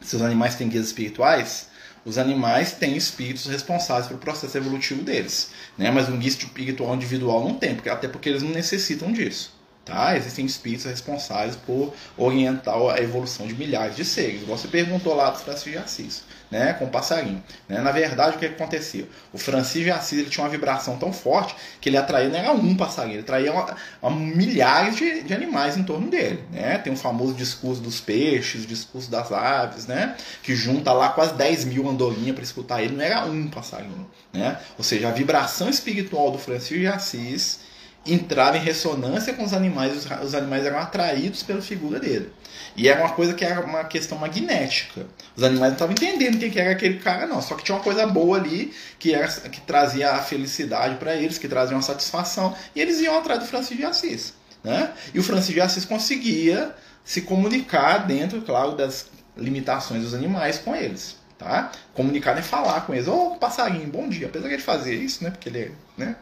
[0.00, 1.68] Se os animais têm guias espirituais,
[2.04, 5.50] os animais têm espíritos responsáveis pelo processo evolutivo deles.
[5.76, 5.90] Né?
[5.90, 9.52] Mas um guia espiritual individual não tem, porque, até porque eles não necessitam disso.
[9.84, 10.16] Tá?
[10.16, 14.42] Existem espíritos responsáveis por orientar a evolução de milhares de seres.
[14.42, 17.42] Você perguntou lá do Francisco de Assis, né, com o passarinho.
[17.68, 17.80] Né?
[17.80, 19.08] Na verdade, o que, acontecia?
[19.32, 22.52] O Francisco de Assis ele tinha uma vibração tão forte que ele atraía, não era
[22.52, 26.42] um passarinho, ele atraía uma, uma, milhares de, de, animais em torno dele.
[26.50, 26.78] Né?
[26.78, 30.16] Tem o famoso discurso dos peixes, o discurso das aves, né?
[30.42, 34.08] que junta lá quase 10 mil andorinhas para escutar ele, não era um passarinho.
[34.32, 34.58] Né?
[34.76, 37.67] Ou seja, a vibração espiritual do Francisco de Assis
[38.12, 42.30] entrava em ressonância com os animais, os, os animais eram atraídos pela figura dele.
[42.76, 45.06] E era uma coisa que era uma questão magnética.
[45.36, 47.42] Os animais não estavam entendendo quem que era aquele cara, não.
[47.42, 51.38] Só que tinha uma coisa boa ali que, era, que trazia a felicidade para eles,
[51.38, 52.54] que trazia uma satisfação.
[52.74, 54.34] E eles iam atrás do Francisco de Assis.
[54.62, 54.92] Né?
[55.12, 59.06] E o Francisco de Assis conseguia se comunicar dentro, claro, das
[59.36, 61.16] limitações dos animais com eles.
[61.38, 61.70] Tá?
[61.94, 63.06] Comunicar é falar com eles.
[63.06, 64.26] Ô, oh, passarinho, bom dia.
[64.26, 65.30] Apesar de ele fazer isso, né?
[65.30, 66.16] Porque ele é, né?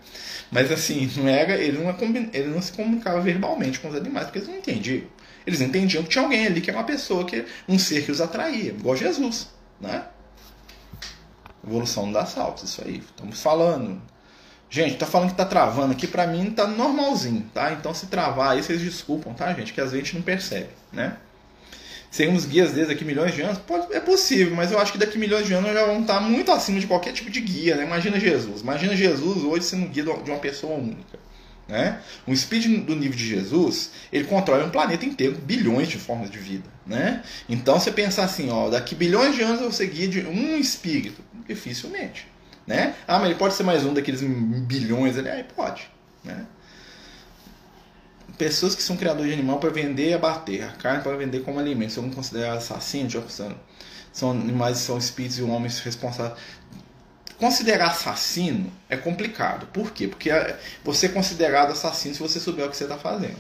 [0.51, 1.97] Mas assim, não era, ele, não,
[2.33, 5.05] ele não se comunicava verbalmente com os animais, porque eles não entendiam.
[5.47, 8.21] Eles entendiam que tinha alguém ali que era uma pessoa, que um ser que os
[8.21, 9.49] atraía, igual Jesus.
[9.81, 10.05] Né?
[11.67, 12.99] Evolução das saltos, isso aí.
[12.99, 14.03] Estamos falando.
[14.69, 17.73] Gente, tá falando que tá travando aqui, pra mim tá normalzinho, tá?
[17.73, 19.73] Então se travar aí, vocês desculpam, tá, gente?
[19.73, 21.17] Que às vezes a gente não percebe, né?
[22.17, 23.59] Sermos guias desde daqui milhões de anos?
[23.59, 26.51] Pode, é possível, mas eu acho que daqui milhões de anos já vão estar muito
[26.51, 27.77] acima de qualquer tipo de guia.
[27.77, 27.85] Né?
[27.85, 28.63] Imagina Jesus.
[28.63, 31.19] Imagina Jesus hoje sendo guia de uma pessoa única.
[31.69, 32.01] Né?
[32.27, 36.39] Um espírito do nível de Jesus, ele controla um planeta inteiro, bilhões de formas de
[36.39, 36.65] vida.
[36.87, 37.23] Né?
[37.49, 40.57] Então você pensar assim, ó, daqui bilhões de anos eu vou ser guia de um
[40.57, 41.23] espírito.
[41.47, 42.27] Dificilmente.
[42.67, 42.95] Né?
[43.07, 45.29] Ah, mas ele pode ser mais um daqueles bilhões ali?
[45.29, 45.89] Aí pode.
[46.25, 46.47] Né?
[48.37, 51.59] Pessoas que são criadores de animal para vender e abater, a carne para vender como
[51.59, 53.15] alimento, são considerados assassinos,
[54.13, 56.39] são animais, são espíritos e homens responsáveis.
[57.39, 59.67] Considerar assassino é complicado.
[59.67, 60.09] Por quê?
[60.09, 63.37] Porque é, você é considerado assassino se você souber o que você está fazendo.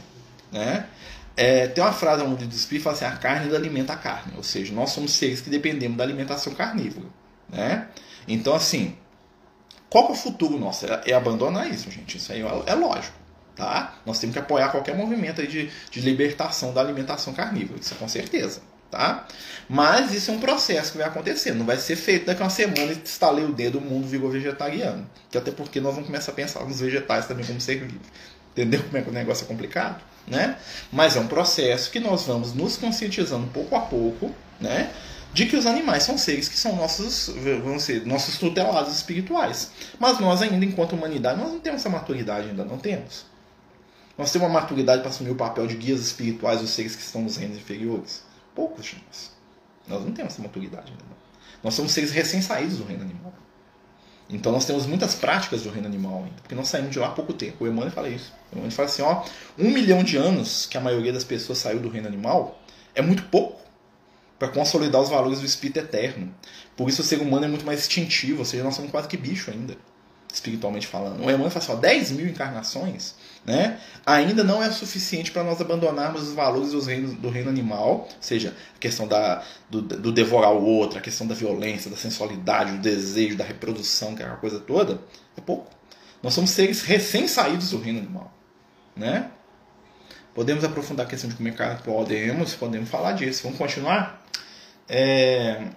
[0.53, 0.86] Né?
[1.34, 4.34] É, tem uma frase onde do espírito fala assim: a carne alimenta a carne.
[4.36, 7.07] Ou seja, nós somos seres que dependemos da alimentação carnívora.
[7.49, 7.88] Né?
[8.28, 8.97] Então, assim,
[9.88, 10.84] qual é o futuro nosso?
[10.84, 12.18] É, é abandonar isso, gente.
[12.18, 13.26] Isso aí é, é lógico.
[13.57, 13.94] Tá?
[14.04, 17.96] Nós temos que apoiar qualquer movimento aí de, de libertação da alimentação carnívora, isso é
[17.96, 18.61] com certeza.
[18.90, 19.26] Tá?
[19.68, 22.50] Mas isso é um processo que vai acontecer, não vai ser feito daqui a uma
[22.50, 25.09] semana e estalei o dedo, o mundo virou vegetariano.
[25.30, 27.98] Que até porque nós vamos começar a pensar nos vegetais também como ser vivo.
[28.52, 30.04] Entendeu como é que o negócio é complicado?
[30.26, 30.57] Né?
[30.92, 34.90] Mas é um processo que nós vamos nos conscientizando pouco a pouco, né?
[35.32, 37.28] de que os animais são seres que são nossos,
[37.62, 39.70] vamos ser, nossos tutelados espirituais.
[39.98, 43.26] Mas nós ainda, enquanto humanidade, nós não temos essa maturidade, ainda não temos.
[44.16, 47.22] Nós temos uma maturidade para assumir o papel de guias espirituais dos seres que estão
[47.22, 48.24] nos reinos inferiores?
[48.54, 49.30] Poucos de nós.
[49.86, 51.04] Nós não temos essa maturidade ainda.
[51.04, 51.16] Não.
[51.62, 53.32] Nós somos seres recém-saídos do reino animal.
[54.28, 57.10] Então nós temos muitas práticas do reino animal ainda, porque nós saímos de lá há
[57.10, 57.64] pouco tempo.
[57.64, 58.32] O Emmanuel fala isso.
[58.50, 59.22] O Emmanuel fala assim, ó,
[59.58, 62.60] um milhão de anos que a maioria das pessoas saiu do reino animal
[62.94, 63.60] é muito pouco
[64.38, 66.34] para consolidar os valores do espírito eterno.
[66.76, 69.16] Por isso o ser humano é muito mais instintivo, ou seja, nós somos quase que
[69.16, 69.76] bicho ainda,
[70.32, 71.20] espiritualmente falando.
[71.20, 73.14] O Emmanuel fala assim, ó, 10 mil encarnações
[73.47, 77.88] né, ainda não é suficiente para nós abandonarmos os valores dos reinos, do reino animal,
[77.88, 81.97] ou seja, a questão da, do, do, devorar o outro, a questão da violência, da
[81.97, 85.01] sensualidade, do desejo, da reprodução, que é uma coisa toda,
[85.36, 85.70] é pouco.
[86.22, 88.34] Nós somos seres recém-saídos do reino animal.
[88.97, 89.30] Né?
[90.34, 91.80] Podemos aprofundar a questão de comer carne?
[91.84, 93.44] Podemos, podemos falar disso.
[93.44, 94.26] Vamos continuar?
[94.88, 95.68] É...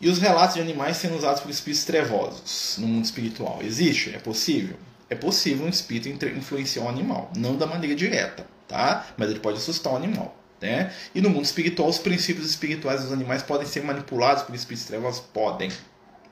[0.00, 3.60] E os relatos de animais sendo usados por espíritos trevosos no mundo espiritual.
[3.62, 4.14] Existe?
[4.14, 4.76] É possível?
[5.14, 9.06] É possível um espírito influenciar um animal, não da maneira direta, tá?
[9.16, 10.36] Mas ele pode assustar um animal.
[10.60, 10.90] Né?
[11.14, 15.20] E no mundo espiritual, os princípios espirituais dos animais podem ser manipulados por espíritos trevosos?
[15.20, 15.70] Podem.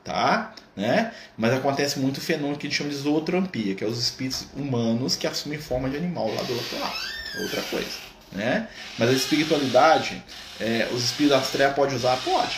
[0.03, 0.55] Tá?
[0.74, 1.12] Né?
[1.37, 4.47] Mas acontece muito o fenômeno que a gente chama de zootropia, que é os espíritos
[4.57, 6.97] humanos que assumem forma de animal lá do outro lado.
[7.37, 7.91] É outra coisa.
[8.33, 8.68] Né?
[8.99, 10.22] Mas a espiritualidade,
[10.59, 12.16] é, os espíritos das trevas podem usar?
[12.24, 12.57] Pode.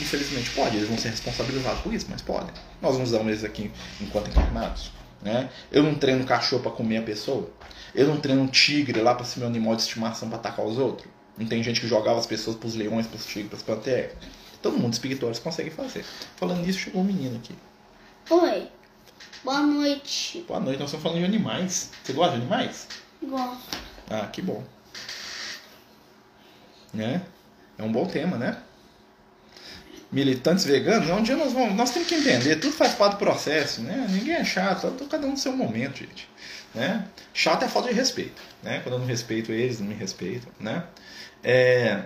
[0.00, 2.52] Infelizmente pode, eles vão ser responsabilizados por isso, mas podem.
[2.80, 3.70] Nós não usamos eles aqui
[4.00, 4.90] enquanto encarnados.
[5.22, 5.48] Né?
[5.70, 7.48] Eu não treino cachorro para comer a pessoa.
[7.94, 11.08] Eu não treino tigre lá para ser meu animal de estimação para atacar os outros.
[11.38, 13.62] Não tem gente que jogava as pessoas para os leões, para os tigres, para as
[13.62, 14.12] panteras.
[14.60, 16.04] Todo mundo espiritual eles conseguem fazer.
[16.36, 17.54] Falando nisso, chegou um menino aqui.
[18.30, 18.68] Oi.
[19.44, 20.44] Boa noite.
[20.46, 20.78] Boa noite.
[20.78, 21.90] Nós estamos falando de animais.
[22.02, 22.88] Você gosta de animais?
[23.22, 23.78] Gosto.
[24.10, 24.62] Ah, que bom.
[26.92, 27.22] Né?
[27.78, 28.62] É um bom tema, né?
[30.12, 33.18] Militantes veganos, é um dia nós vamos, nós temos que entender, tudo faz parte do
[33.18, 34.06] processo, né?
[34.10, 36.28] Ninguém é chato, cada um no seu momento, gente.
[36.74, 37.04] Né?
[37.32, 38.80] Chato é falta de respeito, né?
[38.82, 40.84] Quando eu não respeito eles, não me respeitam, né?
[41.42, 42.04] É,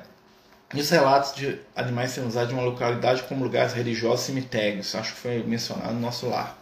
[0.75, 4.95] e os relatos de animais sendo usados de uma localidade como lugares religiosos e cemitérios,
[4.95, 6.59] acho que foi mencionado no nosso lar.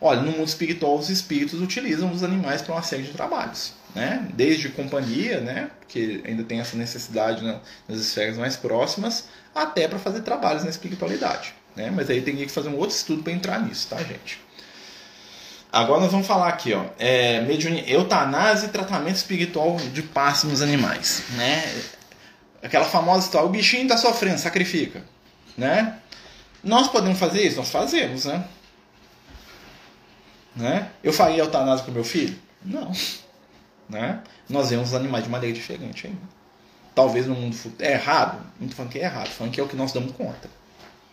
[0.00, 3.72] Olha, no mundo espiritual, os espíritos utilizam os animais para uma série de trabalhos.
[3.94, 4.26] Né?
[4.34, 5.70] Desde companhia, né?
[5.80, 7.58] Porque ainda tem essa necessidade né?
[7.88, 11.90] nas esferas mais próximas, até para fazer trabalhos na espiritualidade, né?
[11.94, 14.40] Mas aí tem que fazer um outro estudo para entrar nisso, tá, gente?
[15.70, 17.44] Agora nós vamos falar aqui, ó, é,
[17.86, 21.82] eutanásia e tratamento espiritual de passe nos animais, né?
[22.62, 25.02] Aquela famosa história, o bichinho está sofrendo, sacrifica,
[25.56, 25.98] né?
[26.62, 27.56] Nós podemos fazer isso?
[27.56, 28.44] Nós fazemos, né?
[30.58, 30.90] né?
[31.02, 32.36] Eu faria eutanásia com meu filho?
[32.64, 32.92] Não.
[33.88, 34.22] Né?
[34.48, 36.20] Nós vemos os animais de maneira diferente ainda.
[36.94, 37.82] Talvez no mundo futuro.
[37.82, 38.44] É errado?
[38.60, 40.50] Estou falando que é errado, falando que é o que nós damos conta.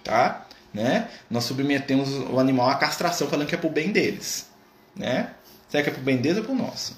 [0.04, 0.46] Tá?
[0.74, 1.10] Né?
[1.30, 4.50] Nós submetemos o animal à castração falando que é pro bem deles.
[4.96, 5.32] Né?
[5.70, 6.98] Será que é pro bem deles ou pro nosso?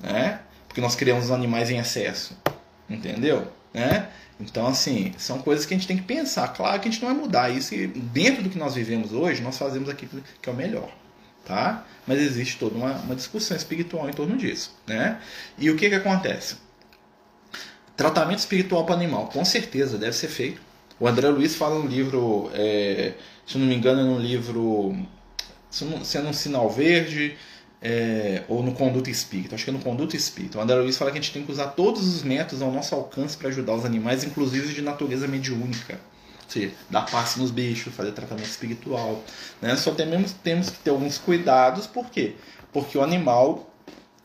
[0.00, 0.40] Né?
[0.68, 2.36] Porque nós criamos os animais em excesso.
[2.88, 3.50] Entendeu?
[3.72, 4.08] Né?
[4.38, 6.48] Então, assim, são coisas que a gente tem que pensar.
[6.48, 9.42] Claro que a gente não vai mudar isso e dentro do que nós vivemos hoje,
[9.42, 10.90] nós fazemos aquilo que é o melhor
[11.44, 11.86] tá?
[12.06, 15.20] Mas existe toda uma, uma discussão espiritual em torno disso, né?
[15.58, 16.56] E o que que acontece?
[17.96, 20.60] Tratamento espiritual para animal, com certeza deve ser feito.
[20.98, 23.14] O André Luiz fala no livro, é,
[23.46, 24.96] se não me engano, é no livro
[25.70, 27.36] Sendo um Sinal Verde,
[27.82, 30.58] é, ou no Conduta Espírita, acho que é no Conduta Espírita.
[30.58, 32.94] O André Luiz fala que a gente tem que usar todos os métodos ao nosso
[32.94, 35.98] alcance para ajudar os animais, inclusive de natureza mediúnica
[36.48, 39.22] seja, dar passe nos bichos, fazer tratamento espiritual.
[39.60, 39.76] Né?
[39.76, 42.34] Só temos, temos que ter alguns cuidados, por quê?
[42.72, 43.70] Porque o animal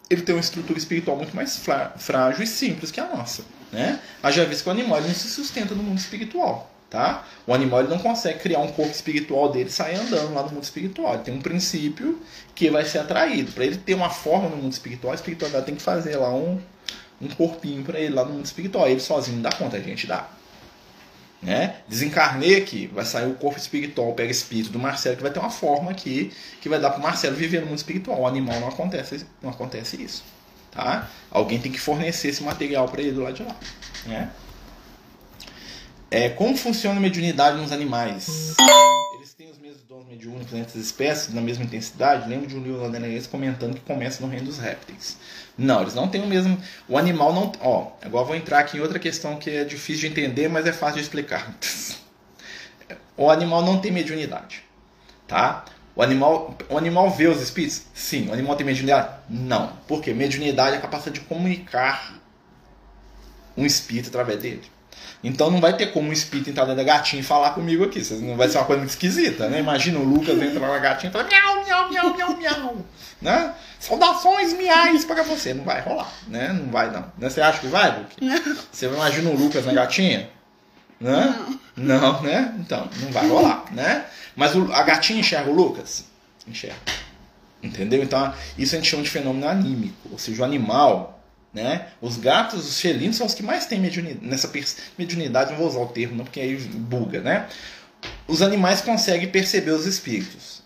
[0.10, 1.62] ele tem uma estrutura espiritual muito mais
[1.98, 3.44] frágil e simples que a nossa.
[3.72, 4.00] Né?
[4.24, 6.72] Haja visto que o animal não se sustenta no mundo espiritual.
[6.90, 7.24] Tá?
[7.46, 10.50] O animal ele não consegue criar um corpo espiritual dele e sair andando lá no
[10.50, 11.14] mundo espiritual.
[11.14, 12.20] Ele tem um princípio
[12.56, 13.52] que vai ser atraído.
[13.52, 16.60] Para ele ter uma forma no mundo espiritual, a espiritualidade tem que fazer lá um,
[17.22, 18.88] um corpinho para ele lá no mundo espiritual.
[18.90, 20.28] Ele sozinho não dá conta, a gente dá.
[21.42, 21.78] Né?
[21.88, 25.50] Desencarnei aqui, vai sair o corpo espiritual, pega espírito do Marcelo, que vai ter uma
[25.50, 28.22] forma aqui que vai dar para o Marcelo viver no mundo espiritual.
[28.22, 30.24] O animal não acontece, não acontece isso.
[30.72, 31.10] Tá?
[31.32, 33.56] Alguém tem que fornecer esse material para ele do lado de lá.
[34.06, 34.30] Né?
[36.12, 38.56] É, como funciona a mediunidade nos animais?
[40.00, 42.30] Eles têm os mesmos dons mediúnicos entre as espécies, na mesma intensidade?
[42.30, 45.18] Lembro de um livro da comentando que começa no reino dos répteis.
[45.58, 46.58] Não, eles não têm o mesmo.
[46.88, 47.52] O animal não.
[47.60, 50.72] Ó, agora vou entrar aqui em outra questão que é difícil de entender, mas é
[50.72, 51.54] fácil de explicar.
[53.16, 54.64] O animal não tem mediunidade.
[55.28, 55.66] Tá?
[55.94, 57.84] O animal, o animal vê os espíritos?
[57.94, 58.30] Sim.
[58.30, 59.14] O animal tem mediunidade?
[59.30, 59.74] Não.
[59.90, 60.14] Por quê?
[60.14, 62.18] Mediunidade é a capacidade de comunicar
[63.58, 64.64] um espírito através dele.
[65.24, 68.02] Então não vai ter como um espírito entrar dentro da gatinha e falar comigo aqui.
[68.22, 69.60] Não vai ser uma coisa muito esquisita, né?
[69.60, 72.86] Imagina o Lucas entra lá na gatinha e fala miau, miau, miau, miau, miau.
[73.22, 73.54] Né?
[73.82, 75.54] Saudações miais para você.
[75.54, 76.54] Não vai rolar, né?
[76.54, 77.02] Não vai não.
[77.18, 77.30] Né?
[77.30, 78.16] Você acha que vai, Luke?
[78.24, 78.58] Não.
[78.72, 80.30] Você imagina o Lucas na gatinha?
[81.02, 81.36] Né?
[81.76, 82.00] Não.
[82.00, 82.56] Não, né?
[82.60, 84.06] Então, não vai rolar, né?
[84.38, 86.06] Mas o, a gatinha enxerga o Lucas?
[86.48, 86.78] Enxerga.
[87.62, 88.02] Entendeu?
[88.02, 90.10] Então, isso a gente chama de fenômeno anímico.
[90.12, 91.19] Ou seja, o animal,
[91.54, 91.88] né?
[92.02, 94.26] Os gatos, os felinos são os que mais têm mediunidade.
[94.26, 94.52] Nessa
[94.98, 97.48] mediunidade, não vou usar o termo, não, porque aí buga, né?
[98.28, 100.60] Os animais conseguem perceber os espíritos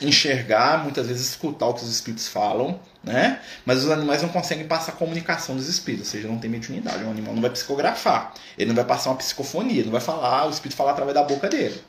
[0.00, 3.40] enxergar, muitas vezes escutar o que os espíritos falam, né?
[3.64, 7.04] Mas os animais não conseguem passar a comunicação dos espíritos, ou seja, não tem mediunidade.
[7.04, 10.50] Um animal não vai psicografar, ele não vai passar uma psicofonia, não vai falar, o
[10.50, 11.80] espírito falar através da boca dele.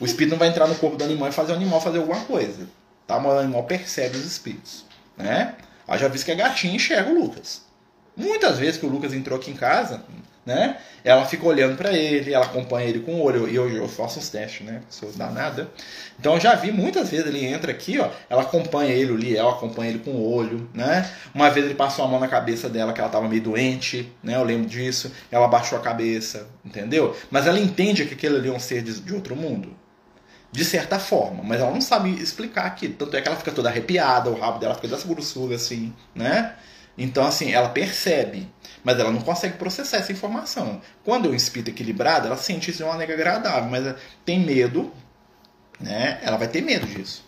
[0.00, 2.20] O espírito não vai entrar no corpo do animal e fazer o animal fazer alguma
[2.20, 2.66] coisa,
[3.06, 3.18] tá?
[3.18, 4.84] Mas o animal percebe os espíritos,
[5.16, 5.54] né?
[5.86, 7.62] Ah, já visto que a gatinha enxerga o Lucas.
[8.18, 10.02] Muitas vezes que o Lucas entrou aqui em casa,
[10.44, 10.78] né?
[11.04, 14.18] Ela fica olhando para ele, ela acompanha ele com o olho, e eu, eu, faço
[14.18, 14.80] uns testes, né?
[14.88, 15.68] Sou danada.
[16.18, 19.48] Então eu já vi muitas vezes ele entra aqui, ó, ela acompanha ele, o Liel
[19.48, 21.08] acompanha ele com o olho, né?
[21.32, 24.34] Uma vez ele passou a mão na cabeça dela que ela tava meio doente, né?
[24.36, 25.12] Eu lembro disso.
[25.30, 27.14] Ela baixou a cabeça, entendeu?
[27.30, 29.76] Mas ela entende que aquele ali é um ser de, de outro mundo.
[30.50, 32.94] De certa forma, mas ela não sabe explicar aquilo.
[32.94, 36.54] Tanto é que ela fica toda arrepiada, o rabo dela fica dessa grossura assim, né?
[36.98, 38.50] Então, assim, ela percebe,
[38.82, 40.80] mas ela não consegue processar essa informação.
[41.04, 43.94] Quando é um espírito equilibrado, ela sente isso de uma maneira agradável, mas
[44.24, 44.92] tem medo,
[45.80, 46.18] né?
[46.22, 47.24] Ela vai ter medo disso.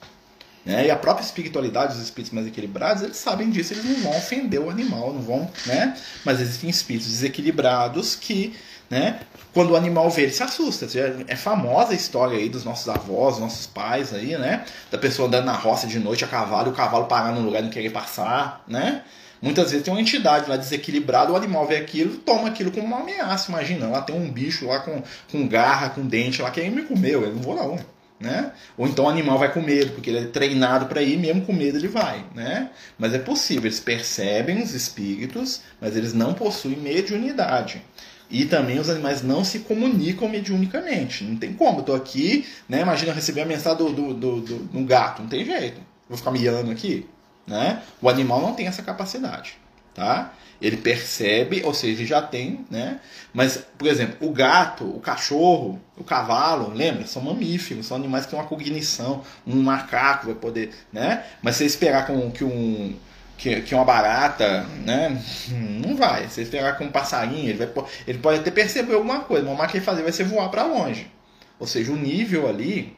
[0.65, 0.87] Né?
[0.87, 4.61] E a própria espiritualidade dos espíritos mais equilibrados, eles sabem disso, eles não vão ofender
[4.61, 5.97] o animal, não vão, né?
[6.25, 8.55] Mas existem espíritos desequilibrados que,
[8.91, 9.21] né?
[9.55, 10.87] Quando o animal vê, ele se assusta.
[11.27, 14.65] É famosa a história aí dos nossos avós, nossos pais aí, né?
[14.91, 17.63] Da pessoa andando na roça de noite a cavalo, o cavalo parar num lugar e
[17.63, 19.03] não querer passar, né?
[19.43, 23.01] Muitas vezes tem uma entidade lá desequilibrada, o animal vê aquilo, toma aquilo como uma
[23.01, 23.51] ameaça.
[23.51, 26.83] Imagina, lá tem um bicho lá com, com garra, com dente lá, que aí me
[26.83, 27.79] comeu, eu não vou não.
[28.21, 28.53] Né?
[28.77, 31.55] Ou então o animal vai com medo, porque ele é treinado para ir, mesmo com
[31.55, 32.23] medo ele vai.
[32.35, 32.69] Né?
[32.99, 37.83] Mas é possível, eles percebem os espíritos, mas eles não possuem mediunidade.
[38.31, 41.25] E também os animais não se comunicam mediunicamente.
[41.25, 41.81] Não tem como.
[41.81, 42.83] Eu tô aqui, né?
[42.83, 45.23] Imagina eu receber a mensagem do, do, do, do, do gato.
[45.23, 45.81] Não tem jeito.
[46.09, 47.09] Vou ficar miando aqui.
[47.51, 47.83] Né?
[48.01, 49.59] O animal não tem essa capacidade.
[49.93, 50.33] Tá?
[50.63, 53.01] Ele percebe, ou seja, ele já tem, né?
[53.35, 57.07] Mas, por exemplo, o gato, o cachorro, o cavalo, lembra?
[57.07, 59.25] São mamíferos, são animais que têm uma cognição.
[59.45, 61.25] Um macaco vai poder, né?
[61.43, 62.95] Mas se esperar com que um
[63.37, 65.21] que, que uma barata, né?
[65.85, 66.29] Não vai.
[66.29, 69.71] Se esperar com um passarinho, ele, vai, ele pode até perceber alguma coisa, mas o
[69.73, 71.11] que ele fazer vai ser voar para longe.
[71.59, 72.97] Ou seja, o nível ali,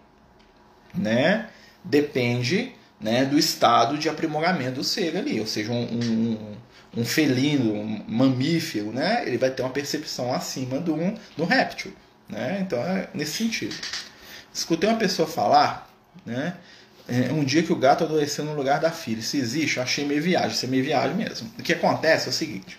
[0.94, 1.48] né?
[1.82, 5.40] Depende né, do estado de aprimoramento do ser ali.
[5.40, 6.56] Ou seja, um, um,
[6.98, 9.24] um felino, um mamífero, né?
[9.26, 10.96] Ele vai ter uma percepção acima do,
[11.36, 11.92] do réptil.
[12.28, 12.60] Né?
[12.60, 13.74] Então é nesse sentido.
[14.54, 15.90] Escutei uma pessoa falar,
[16.24, 16.56] né?
[17.08, 19.20] É, um dia que o gato adoeceu no lugar da filha.
[19.20, 20.50] Se existe, eu achei meio viagem.
[20.50, 21.50] Isso é meio viagem mesmo.
[21.58, 22.78] O que acontece é o seguinte.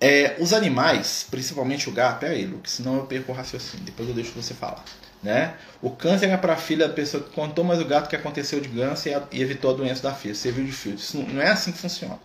[0.00, 3.84] É, os animais, principalmente o gato, é ele, senão eu perco o raciocínio.
[3.84, 4.82] Depois eu deixo você falar.
[5.22, 5.54] Né?
[5.80, 8.60] O câncer é para a filha da pessoa que contou, mas o gato que aconteceu
[8.60, 10.96] de câncer e evitou a doença da filha, serviu de filho.
[10.96, 12.18] Isso não é assim que funciona.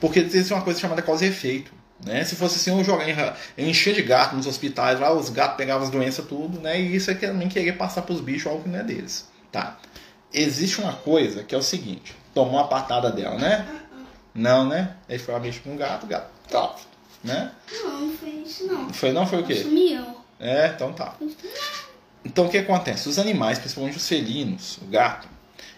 [0.00, 1.72] Porque existe uma coisa chamada causa e efeito.
[2.04, 2.24] Né?
[2.24, 5.90] Se fosse assim, eu jogar, encher de gato nos hospitais, lá os gatos pegavam as
[5.90, 6.78] doenças tudo, né?
[6.80, 9.28] e isso é também querer passar para os bichos algo que não é deles.
[9.50, 9.78] Tá.
[10.32, 13.66] Existe uma coisa que é o seguinte: tomou a patada dela, né?
[14.34, 14.94] Não, né?
[15.08, 16.28] Aí foi uma bicha com um gato, o gato.
[16.50, 16.74] Tá.
[17.24, 17.50] Né?
[17.72, 18.92] Não, não foi isso não.
[18.92, 19.26] Foi não?
[19.26, 19.54] Foi o quê?
[19.54, 20.04] Sumiu.
[20.38, 21.14] É, então tá.
[22.26, 23.08] Então o que acontece?
[23.08, 25.28] Os animais, principalmente os felinos, o gato,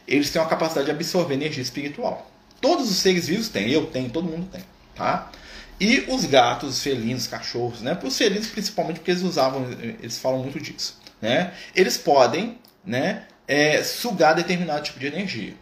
[0.07, 2.31] eles têm uma capacidade de absorver energia espiritual.
[2.59, 4.63] Todos os seres vivos têm, eu tenho, todo mundo tem,
[4.95, 5.31] tá?
[5.79, 7.97] E os gatos, os felinos, cachorros, né?
[8.03, 9.71] Os felinos principalmente porque eles usavam,
[10.01, 11.53] eles falam muito disso, né?
[11.75, 15.55] Eles podem, né, é, sugar determinado tipo de energia.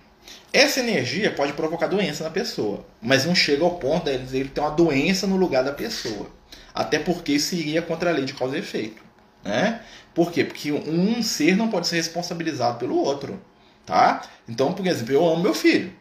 [0.52, 4.60] Essa energia pode provocar doença na pessoa, mas não chega ao ponto de ele ter
[4.60, 6.30] uma doença no lugar da pessoa.
[6.72, 9.05] Até porque isso iria contra a lei de causa e efeito.
[9.46, 9.80] Né?
[10.14, 10.44] Por quê?
[10.44, 13.40] Porque um ser não pode ser responsabilizado pelo outro.
[13.84, 14.22] Tá?
[14.48, 15.92] Então, por exemplo, eu amo meu filho.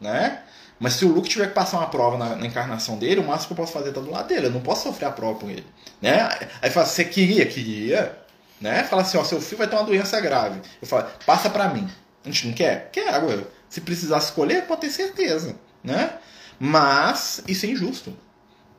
[0.00, 0.42] Né?
[0.78, 3.48] Mas se o Luke tiver que passar uma prova na, na, encarnação dele, o máximo
[3.48, 4.46] que eu posso fazer é estar do lado dele.
[4.46, 5.64] Eu não posso sofrer a prova com ele.
[6.02, 6.28] Né?
[6.60, 7.46] Aí fala, você queria?
[7.46, 8.24] Queria
[8.60, 8.84] né?
[8.84, 10.60] Fala assim, ó, seu filho vai ter uma doença grave.
[10.80, 11.88] Eu falo, passa para mim.
[12.24, 12.88] A gente não quer?
[12.90, 13.46] Quero.
[13.68, 16.14] Se precisar escolher, pode ter certeza, né?
[16.58, 18.16] Mas isso é injusto.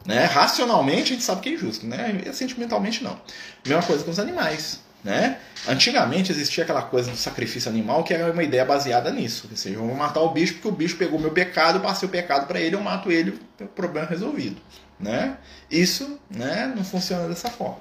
[0.05, 0.25] Né?
[0.25, 2.21] Racionalmente a gente sabe que é injusto, né?
[2.25, 3.19] E sentimentalmente não.
[3.65, 4.79] Mesma coisa com os animais.
[5.03, 5.37] Né?
[5.67, 9.47] Antigamente existia aquela coisa do sacrifício animal que era uma ideia baseada nisso.
[9.49, 12.11] Ou seja, eu vou matar o bicho porque o bicho pegou meu pecado, passei o
[12.11, 13.39] pecado para ele, eu mato ele,
[13.75, 14.59] problema resolvido.
[14.99, 15.37] Né?
[15.69, 17.77] Isso né, não funciona dessa forma.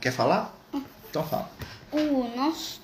[0.00, 0.54] Quer falar?
[1.08, 1.50] Então fala.
[1.92, 2.80] O nosso,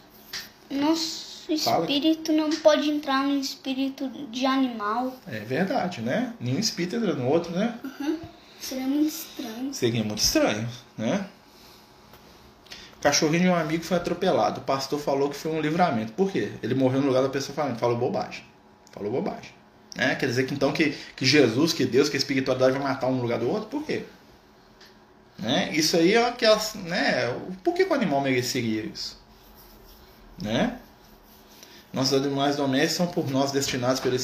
[0.70, 2.38] nosso espírito fala.
[2.38, 5.16] não pode entrar no espírito de animal.
[5.26, 6.34] É verdade, né?
[6.40, 7.78] Nenhum espírito entra no outro, né?
[7.82, 8.18] Uhum.
[8.60, 9.74] Seria muito estranho.
[9.74, 11.26] Seria muito estranho, né?
[12.98, 14.60] O cachorrinho de um amigo foi atropelado.
[14.60, 16.12] O pastor falou que foi um livramento.
[16.12, 16.52] Por quê?
[16.62, 17.78] Ele morreu no lugar da pessoa falando.
[17.78, 18.42] Falou bobagem.
[18.90, 19.50] Falou bobagem.
[19.94, 20.14] Né?
[20.14, 23.16] Quer dizer que então que, que Jesus, que Deus, que a espiritualidade vai matar um
[23.16, 23.68] no lugar do outro?
[23.68, 24.04] Por quê?
[25.38, 25.70] Né?
[25.72, 26.74] Isso aí é aquelas.
[26.74, 27.28] Né?
[27.62, 29.20] Por que o animal mereceria isso?
[30.42, 30.78] Né?
[31.96, 34.14] Nossos animais domésticos são por nós destinados pela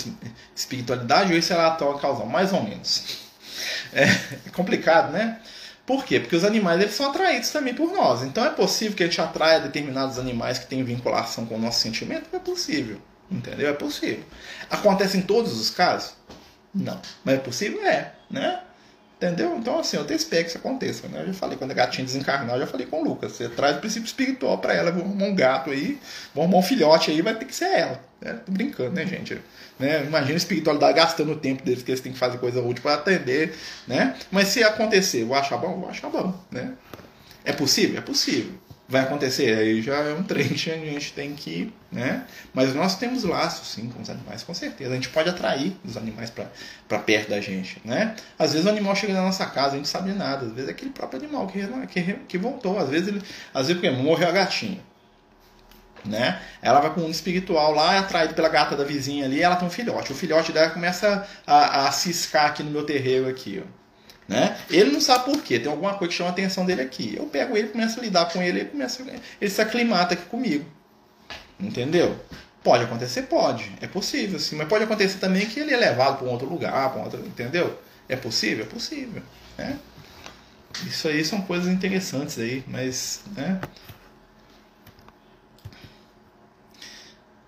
[0.55, 2.27] espiritualidade ou isso é a atual causal?
[2.27, 3.23] Mais ou menos.
[3.95, 4.07] É,
[4.53, 5.39] complicado, né?
[5.85, 6.19] Por quê?
[6.19, 8.23] Porque os animais eles são atraídos também por nós.
[8.23, 11.81] Então é possível que a gente atraia determinados animais que têm vinculação com o nosso
[11.81, 12.25] sentimento?
[12.33, 12.99] É possível.
[13.31, 13.69] Entendeu?
[13.69, 14.25] É possível.
[14.71, 16.15] Acontece em todos os casos?
[16.75, 16.99] Não.
[17.23, 17.87] Mas é possível?
[17.87, 18.15] É.
[18.31, 18.61] Né?
[19.23, 19.57] Entendeu?
[19.57, 21.07] Então, assim, eu espero que isso aconteça.
[21.07, 21.21] Né?
[21.21, 23.31] Eu já falei, quando a gatinha desencarnar, eu já falei com o Lucas.
[23.31, 26.01] Você traz o princípio espiritual para ela, vou arrumar um gato aí,
[26.35, 28.01] vou arrumar um filhote aí, vai ter que ser ela.
[28.21, 28.33] Né?
[28.45, 29.41] Tô brincando, né, gente?
[29.79, 30.03] Né?
[30.05, 32.95] Imagina a espiritualidade gastando o tempo deles, que eles têm que fazer coisa útil para
[32.95, 33.55] atender,
[33.87, 34.17] né?
[34.29, 35.79] Mas se acontecer, vou achar bom?
[35.79, 36.73] Vou achar bom, né?
[37.45, 37.99] É possível?
[37.99, 38.53] É possível
[38.93, 39.57] vai acontecer.
[39.59, 41.73] Aí já é um trecho a gente tem que.
[41.91, 42.25] Né?
[42.53, 44.91] Mas nós temos laços, sim, com os animais, com certeza.
[44.91, 47.81] A gente pode atrair os animais para perto da gente.
[47.85, 48.15] Né?
[48.39, 50.47] Às vezes o animal chega na nossa casa, a gente sabe nada.
[50.47, 52.79] Às vezes é aquele próprio animal que, que, que voltou.
[52.79, 53.23] Às vezes, ele,
[53.55, 54.81] às vezes porque morreu a gatinha.
[56.05, 56.41] Né?
[56.61, 59.69] Ela vai com um espiritual lá, é atraído pela gata da vizinha ali, ela tem
[59.69, 60.13] um filhote.
[60.13, 63.82] O filhote dela começa a, a ciscar aqui no meu terreiro aqui, ó.
[64.29, 64.57] Né?
[64.71, 67.15] Ele não sabe por quê, tem alguma coisa que chama a atenção dele aqui.
[67.17, 69.03] Eu pego ele, começo a lidar com ele, ele, começa,
[69.41, 70.65] ele se aclimata aqui comigo.
[71.59, 72.19] Entendeu?
[72.63, 73.23] Pode acontecer?
[73.23, 73.73] Pode.
[73.81, 74.57] É possível, sim.
[74.57, 77.21] Mas pode acontecer também que ele é levado para um outro lugar, para um outro.
[77.21, 77.79] Entendeu?
[78.09, 78.65] É possível?
[78.65, 79.23] É possível.
[79.59, 79.79] Né?
[80.87, 83.23] Isso aí são coisas interessantes aí, mas.
[83.37, 83.61] Né?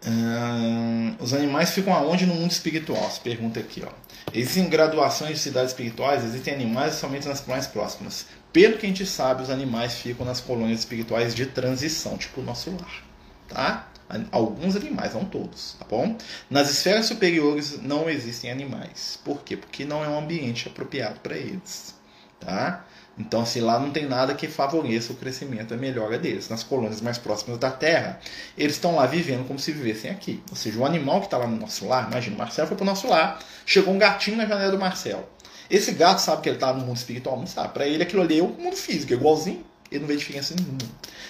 [0.06, 3.10] Hum, os animais ficam aonde no mundo espiritual?
[3.10, 3.90] Se pergunta aqui, ó.
[4.34, 8.26] Existem graduações de cidades espirituais, existem animais somente nas mais próximas.
[8.52, 12.44] Pelo que a gente sabe, os animais ficam nas colônias espirituais de transição, tipo o
[12.44, 13.04] nosso lar.
[13.48, 13.88] Tá?
[14.32, 16.16] Alguns animais, não todos, tá bom?
[16.50, 19.20] Nas esferas superiores não existem animais.
[19.24, 19.56] Por quê?
[19.56, 21.94] Porque não é um ambiente apropriado para eles,
[22.40, 22.84] tá?
[23.16, 26.48] Então, assim, lá não tem nada que favoreça o crescimento e a melhora deles.
[26.48, 28.18] Nas colônias mais próximas da Terra,
[28.58, 30.42] eles estão lá vivendo como se vivessem aqui.
[30.50, 32.82] Ou seja, o animal que está lá no nosso lar, imagina, o Marcelo foi para
[32.82, 35.24] o nosso lar, chegou um gatinho na janela do Marcelo.
[35.70, 37.38] Esse gato sabe que ele está no mundo espiritual?
[37.38, 37.72] Não sabe.
[37.72, 40.78] Para ele, aquilo ali é o mundo físico, é igualzinho, ele não vê diferença nenhuma.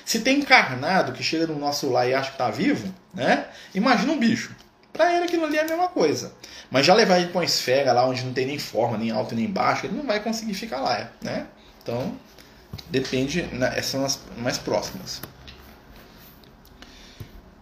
[0.04, 3.46] Se tem encarnado que chega no nosso lar e acha que está vivo, né?
[3.74, 4.54] Imagina um bicho.
[4.92, 6.32] Para ele aquilo ali é a mesma coisa.
[6.70, 9.34] Mas já levar ele para uma esfera lá onde não tem nem forma, nem alto
[9.34, 11.46] nem baixo, ele não vai conseguir ficar lá, né?
[11.84, 12.16] Então,
[12.88, 15.20] depende, né, essas são as mais próximas.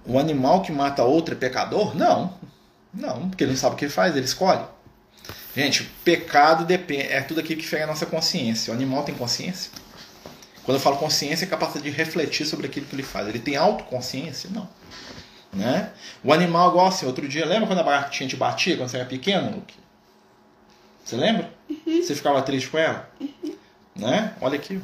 [0.06, 1.96] O animal que mata outro é pecador?
[1.96, 2.32] Não.
[2.94, 4.64] Não, porque ele não sabe o que ele faz, ele escolhe.
[5.56, 8.72] Gente, pecado depende, é tudo aquilo que fere a nossa consciência.
[8.72, 9.72] O animal tem consciência?
[10.64, 13.26] Quando eu falo consciência, é capacidade de refletir sobre aquilo que ele faz.
[13.26, 14.48] Ele tem autoconsciência?
[14.50, 14.68] Não.
[15.52, 15.90] Né?
[16.22, 19.06] O animal, igual assim, outro dia, lembra quando a baratinha te batia quando você era
[19.06, 19.74] pequeno, Luke?
[21.04, 21.52] Você lembra?
[21.68, 22.02] Uhum.
[22.02, 23.10] Você ficava triste com ela?
[23.20, 23.56] Uhum.
[23.94, 24.34] Né?
[24.40, 24.80] Olha aqui.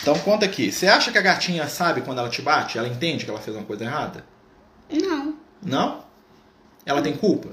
[0.00, 0.70] Então conta aqui.
[0.70, 2.76] Você acha que a gatinha sabe quando ela te bate?
[2.76, 4.24] Ela entende que ela fez uma coisa errada?
[4.92, 5.34] Não.
[5.62, 6.04] Não?
[6.84, 7.48] Ela tem culpa?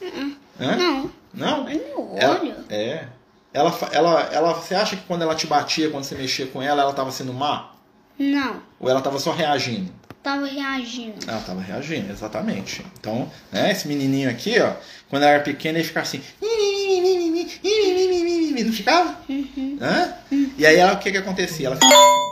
[0.00, 0.36] Uhum.
[0.58, 1.10] Não.
[1.34, 1.68] Não?
[1.68, 3.08] Eu ela, é.
[3.52, 6.80] Ela, ela, ela, você acha que quando ela te batia, quando você mexia com ela,
[6.80, 7.72] ela estava sendo má?
[8.18, 8.62] Não.
[8.80, 9.92] Ou ela estava só reagindo?
[10.22, 11.16] Tava reagindo.
[11.28, 12.86] Ela estava reagindo, exatamente.
[12.98, 14.72] Então, né, esse menininho aqui, ó,
[15.10, 16.22] quando ela era pequena, ele ficava assim.
[18.64, 19.20] Não ficava?
[19.28, 19.78] Uhum.
[19.80, 20.14] Hã?
[20.56, 21.66] E aí ela, o que que acontecia?
[21.66, 22.22] Ela ficava.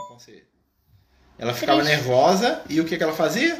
[1.41, 3.59] Ela ficava nervosa e o que que ela fazia?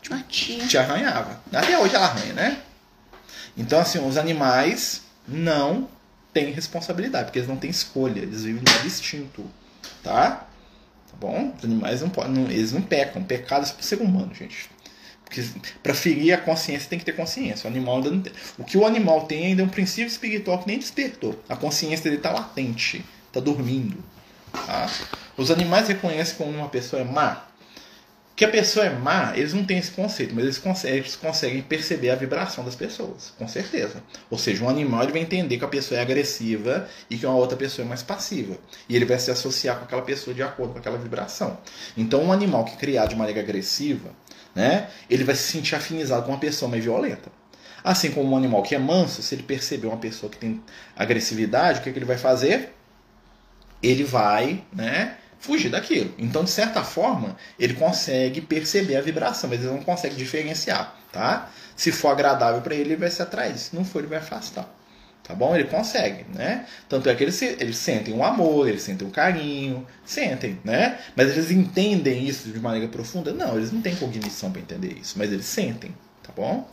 [0.00, 0.66] Te batia.
[0.66, 1.42] Te arranhava.
[1.52, 2.62] Até hoje ela arranha, né?
[3.54, 5.86] Então, assim, os animais não
[6.32, 9.44] têm responsabilidade, porque eles não têm escolha, eles vivem no instinto,
[10.02, 10.46] tá?
[11.10, 11.52] Tá bom?
[11.58, 14.70] Os animais não podem, não, eles não pecam, pecados para o ser humano, gente.
[15.28, 15.44] Porque
[15.82, 17.68] para ferir a consciência tem que ter consciência.
[17.68, 18.32] O animal ainda não tem.
[18.56, 21.38] O que o animal tem ainda é um princípio espiritual que nem despertou.
[21.48, 24.02] A consciência dele está latente, está dormindo.
[24.50, 24.90] Tá?
[25.36, 27.44] Os animais reconhecem quando uma pessoa é má.
[28.34, 31.60] Que a pessoa é má, eles não têm esse conceito, mas eles conseguem, eles conseguem
[31.60, 34.00] perceber a vibração das pessoas, com certeza.
[34.30, 37.34] Ou seja, um animal ele vai entender que a pessoa é agressiva e que uma
[37.34, 38.56] outra pessoa é mais passiva.
[38.88, 41.58] E ele vai se associar com aquela pessoa de acordo com aquela vibração.
[41.96, 44.10] Então, um animal que é criado de maneira agressiva,
[44.58, 47.30] né, ele vai se sentir afinizado com uma pessoa mais violenta.
[47.84, 50.60] Assim como um animal que é manso, se ele perceber uma pessoa que tem
[50.96, 52.74] agressividade, o que, é que ele vai fazer?
[53.80, 56.12] Ele vai né, fugir daquilo.
[56.18, 60.96] Então, de certa forma, ele consegue perceber a vibração, mas ele não consegue diferenciar.
[61.12, 61.48] Tá?
[61.76, 63.56] Se for agradável para ele, ele vai se atrair.
[63.56, 64.68] Se não for, ele vai afastar.
[65.28, 65.54] Tá bom?
[65.54, 66.64] Ele consegue, né?
[66.88, 70.98] Tanto é que eles, eles sentem um amor, eles sentem um carinho, sentem, né?
[71.14, 73.30] Mas eles entendem isso de maneira profunda?
[73.30, 76.66] Não, eles não têm cognição para entender isso, mas eles sentem, tá bom?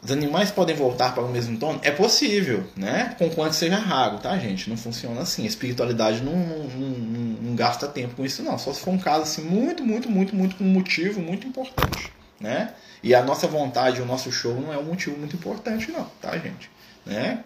[0.00, 1.80] Os animais podem voltar para o mesmo tom?
[1.82, 3.16] É possível, né?
[3.18, 4.70] Conquanto seja raro, tá, gente?
[4.70, 5.42] Não funciona assim.
[5.42, 6.88] A espiritualidade não, não, não,
[7.42, 8.56] não, gasta tempo com isso, não.
[8.56, 12.12] Só se for um caso assim, muito, muito, muito, muito com um motivo muito importante,
[12.40, 12.72] né?
[13.02, 16.38] E a nossa vontade, o nosso show não é um motivo muito importante, não, tá,
[16.38, 16.70] gente?
[17.04, 17.44] Né?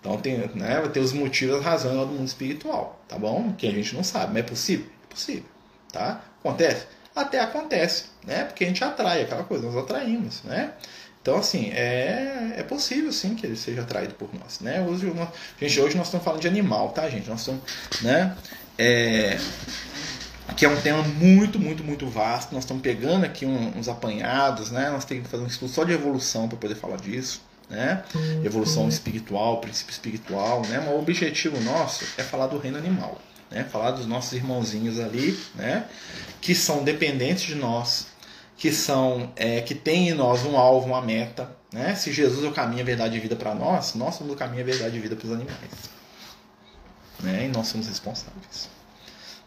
[0.00, 3.52] Então tem, né, vai ter os motivos, as razões do mundo espiritual, tá bom?
[3.52, 4.86] Que a gente não sabe, mas é possível?
[5.04, 5.44] É possível,
[5.92, 6.22] tá?
[6.40, 6.86] Acontece?
[7.14, 8.44] Até acontece, né?
[8.44, 10.72] Porque a gente atrai aquela coisa, nós atraímos, né?
[11.20, 14.80] Então, assim, é, é possível sim que ele seja atraído por nós, né?
[14.80, 15.12] Hoje,
[15.60, 17.28] gente, hoje nós estamos falando de animal, tá, gente?
[17.28, 17.60] Nós estamos,
[18.00, 18.34] né?
[18.78, 19.36] É,
[20.56, 22.54] que é um tema muito, muito, muito vasto.
[22.54, 24.88] Nós estamos pegando aqui uns apanhados, né?
[24.88, 28.02] Nós temos que fazer um estudo só de evolução para poder falar disso né?
[28.44, 30.82] Evolução espiritual, princípio espiritual, né?
[30.84, 33.64] Mas o objetivo nosso é falar do reino animal, né?
[33.64, 35.86] Falar dos nossos irmãozinhos ali, né?
[36.40, 38.08] Que são dependentes de nós,
[38.56, 41.94] que são, é, que tem em nós um alvo, uma meta, né?
[41.94, 44.62] Se Jesus é o caminho, a verdade e vida para nós, nós somos o caminho,
[44.62, 45.70] a verdade e vida para os animais,
[47.20, 47.46] né?
[47.46, 48.68] E nós somos responsáveis.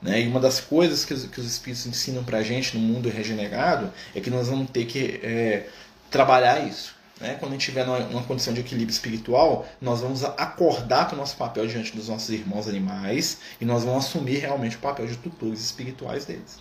[0.01, 0.21] Né?
[0.21, 3.09] E uma das coisas que os, que os espíritos ensinam para a gente no mundo
[3.09, 5.69] regenerado é que nós vamos ter que é,
[6.11, 6.93] trabalhar isso.
[7.23, 7.35] Né?
[7.35, 11.17] Quando a gente estiver numa, numa, condição de equilíbrio espiritual, nós vamos acordar com o
[11.17, 15.15] nosso papel diante dos nossos irmãos animais e nós vamos assumir realmente o papel de
[15.15, 16.59] tutores espirituais deles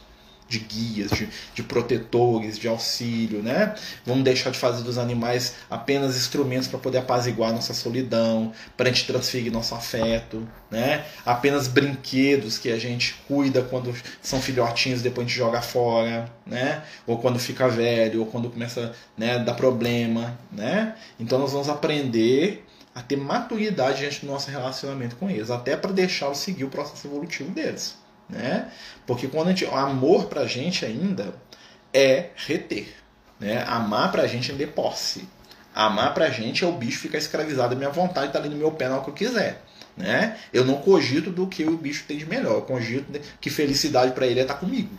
[0.53, 3.74] de guias, de, de protetores, de auxílio, né?
[4.05, 8.92] Vamos deixar de fazer dos animais apenas instrumentos para poder apaziguar nossa solidão, para a
[8.92, 11.07] gente transferir nosso afeto, né?
[11.24, 16.30] Apenas brinquedos que a gente cuida quando são filhotinhos e depois a gente joga fora,
[16.46, 16.82] né?
[17.07, 20.94] Ou quando fica velho, ou quando começa né, dar problema, né?
[21.18, 25.92] Então nós vamos aprender a ter maturidade diante do nosso relacionamento com eles, até para
[25.92, 28.01] deixá-los seguir o processo evolutivo deles
[28.33, 28.68] né?
[29.07, 31.35] Porque quando a gente, o amor pra gente ainda
[31.93, 32.93] é reter,
[33.39, 33.62] né?
[33.68, 35.28] Amar pra gente é posse.
[35.74, 38.72] Amar pra gente é o bicho ficar escravizado à minha vontade, tá ali no meu
[38.72, 39.62] pé na hora que eu quiser.
[39.97, 40.39] Né?
[40.53, 43.07] Eu não cogito do que o bicho tem de melhor, eu cogito
[43.41, 44.99] que felicidade para ele é estar tá comigo.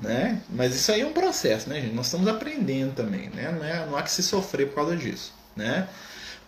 [0.00, 0.40] Né?
[0.50, 1.94] Mas isso aí é um processo, né, gente?
[1.94, 3.50] Nós estamos aprendendo também, né?
[3.50, 5.88] Não, é, não há que se sofrer por causa disso, né?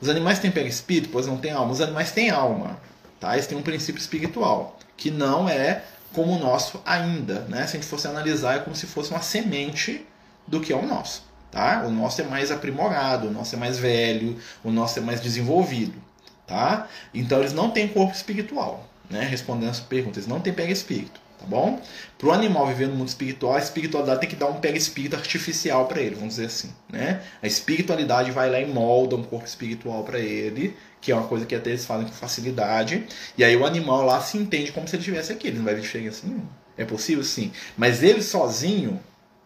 [0.00, 1.72] Os animais têm espírito, pois não têm alma.
[1.72, 2.78] Os animais têm alma,
[3.18, 3.32] tá?
[3.34, 5.82] Eles têm um princípio espiritual, que não é
[6.12, 7.66] como o nosso ainda, né?
[7.66, 10.04] Se a gente fosse analisar, é como se fosse uma semente
[10.46, 11.84] do que é o nosso, tá?
[11.86, 15.94] O nosso é mais aprimorado, o nosso é mais velho, o nosso é mais desenvolvido,
[16.46, 16.86] tá?
[17.14, 19.22] Então eles não têm corpo espiritual, né?
[19.22, 21.80] Respondendo essa pergunta, eles não têm pega espírito tá bom?
[22.18, 25.14] Para o animal viver no mundo espiritual, a espiritualidade tem que dar um pega espírito
[25.14, 27.22] artificial para ele, vamos dizer assim, né?
[27.40, 31.46] A espiritualidade vai lá e molda um corpo espiritual para ele, que é uma coisa
[31.46, 34.96] que até eles fazem com facilidade, e aí o animal lá se entende como se
[34.96, 36.48] ele estivesse aqui, ele não vai ver diferença nenhuma.
[36.76, 39.00] É possível sim, mas ele sozinho,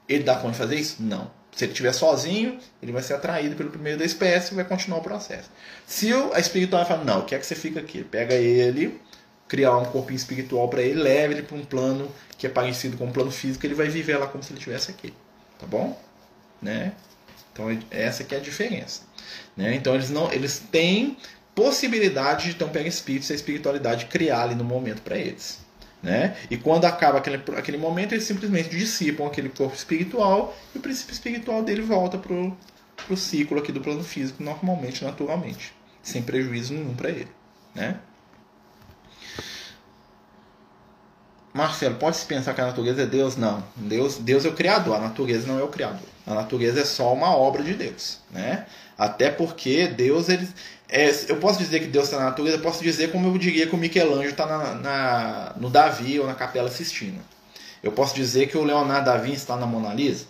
[0.09, 0.97] ele dá conta de fazer isso?
[1.03, 1.31] Não.
[1.55, 4.99] Se ele estiver sozinho, ele vai ser atraído pelo primeiro da espécie e vai continuar
[4.99, 5.51] o processo.
[5.87, 8.99] Se a espiritualidade fala, não, quer que você fica aqui, pega ele,
[9.47, 13.05] criar um corpinho espiritual para ele, leve ele para um plano que é parecido com
[13.05, 15.13] um plano físico, ele vai viver lá como se ele estivesse aqui,
[15.59, 16.01] tá bom?
[16.61, 16.93] Né?
[17.53, 19.03] Então essa que é a diferença,
[19.55, 19.75] né?
[19.75, 21.19] Então eles não, eles têm
[21.55, 25.61] possibilidade de ter um pega espírito, a espiritualidade criar ali no momento para eles,
[26.03, 26.37] né?
[26.51, 31.13] E quando acaba aquele, aquele momento, eles simplesmente dissipam aquele corpo espiritual e o princípio
[31.13, 32.57] espiritual dele volta pro
[33.07, 35.73] pro ciclo aqui do plano físico normalmente, naturalmente,
[36.03, 37.29] sem prejuízo nenhum para ele,
[37.75, 37.99] né?
[41.53, 43.37] Marcelo, pode-se pensar que a natureza é Deus?
[43.37, 43.63] Não.
[43.77, 46.09] Deus, Deus é o Criador, a natureza não é o Criador.
[46.27, 48.21] A natureza é só uma obra de Deus.
[48.31, 48.65] Né?
[48.97, 50.49] Até porque Deus, ele,
[50.93, 53.75] é, eu posso dizer que Deus está na natureza, posso dizer como eu diria que
[53.75, 57.19] o Michelangelo está na, na, no Davi ou na Capela Sistina.
[57.83, 60.27] Eu posso dizer que o Leonardo da Vinci está na Mona Lisa.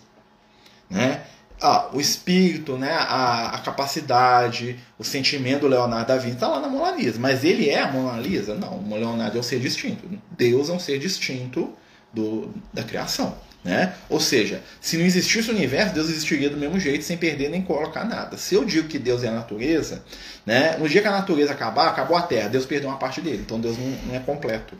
[0.89, 1.21] Né?
[1.63, 6.59] ah, o espírito, né, a, a, capacidade, o sentimento do Leonardo da Vinci está lá
[6.59, 7.17] na Mona Lisa.
[7.19, 8.53] Mas ele é a Mona Lisa?
[8.53, 10.07] Não, o Leonardo é um ser distinto.
[10.31, 11.73] Deus é um ser distinto
[12.13, 13.35] do, da criação.
[13.63, 13.93] Né?
[14.09, 17.61] Ou seja, se não existisse o universo, Deus existiria do mesmo jeito, sem perder nem
[17.61, 18.37] colocar nada.
[18.37, 20.03] Se eu digo que Deus é a natureza,
[20.45, 23.41] né, no dia que a natureza acabar, acabou a Terra, Deus perdeu uma parte dele.
[23.45, 24.75] Então Deus não, não é completo.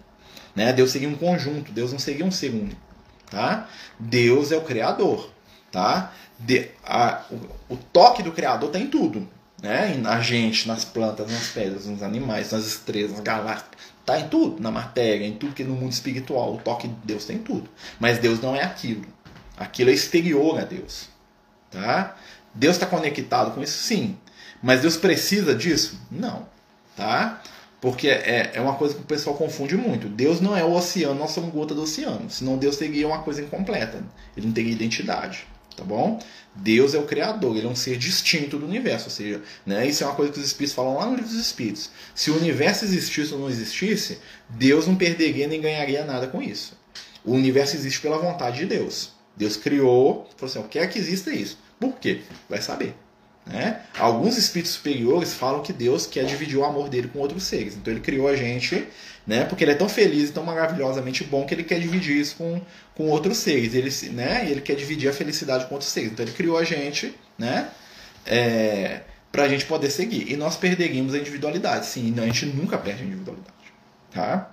[0.54, 0.74] Né?
[0.74, 2.82] Deus seria um conjunto, Deus não seria um ser único.
[3.32, 3.70] Tá?
[3.98, 5.32] Deus é o Criador.
[5.72, 6.12] Tá?
[6.40, 9.28] de, a, o, o, toque do Criador está em tudo.
[9.62, 9.96] Né?
[10.02, 13.70] Na gente, nas plantas, nas pedras, nos animais, nas estrelas, nas galáxias.
[14.04, 16.56] Está em tudo, na matéria, em tudo que no mundo espiritual.
[16.56, 17.70] O toque de Deus tem tudo.
[17.98, 19.06] Mas Deus não é aquilo.
[19.56, 21.08] Aquilo é exterior a Deus.
[21.72, 22.14] Tá?
[22.54, 23.82] Deus está conectado com isso?
[23.82, 24.18] Sim.
[24.62, 25.98] Mas Deus precisa disso?
[26.12, 26.46] Não.
[26.98, 27.42] Tá?
[27.80, 30.10] Porque é, é uma coisa que o pessoal confunde muito.
[30.10, 32.30] Deus não é o oceano, nós somos gota do oceano.
[32.30, 34.04] Senão Deus teria uma coisa incompleta.
[34.36, 36.20] Ele não teria identidade tá bom?
[36.56, 40.04] Deus é o criador, ele é um ser distinto do universo, ou seja, né, isso
[40.04, 41.90] é uma coisa que os espíritos falam lá no livro dos espíritos.
[42.14, 46.78] Se o universo existisse ou não existisse, Deus não perderia nem ganharia nada com isso.
[47.26, 49.14] O universo existe pela vontade de Deus.
[49.36, 51.58] Deus criou, falou assim, eu quero que exista isso.
[51.80, 52.22] Por quê?
[52.48, 52.96] Vai saber.
[53.46, 53.82] Né?
[53.98, 57.76] Alguns espíritos superiores falam que Deus quer dividir o amor dele com outros seres.
[57.76, 58.88] Então ele criou a gente,
[59.28, 59.44] né?
[59.44, 62.62] Porque ele é tão feliz e tão maravilhosamente bom que ele quer dividir isso com,
[62.96, 63.74] com outros seres.
[63.74, 64.50] Ele, né?
[64.50, 66.12] ele quer dividir a felicidade com outros seres.
[66.12, 67.70] Então ele criou a gente, né?
[68.26, 70.32] É, para a gente poder seguir.
[70.32, 71.86] E nós perderíamos a individualidade.
[71.88, 73.54] Sim, a gente nunca perde a individualidade.
[74.12, 74.52] Tá?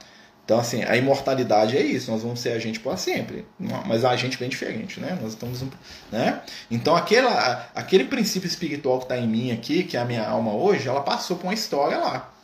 [0.50, 3.46] Então, assim, a imortalidade é isso, nós vamos ser a gente para sempre,
[3.86, 5.16] mas a gente bem diferente, né?
[5.22, 5.62] Nós estamos,
[6.10, 6.42] né?
[6.68, 10.52] Então, aquela, aquele princípio espiritual que está em mim aqui, que é a minha alma
[10.52, 12.34] hoje, ela passou por uma história lá,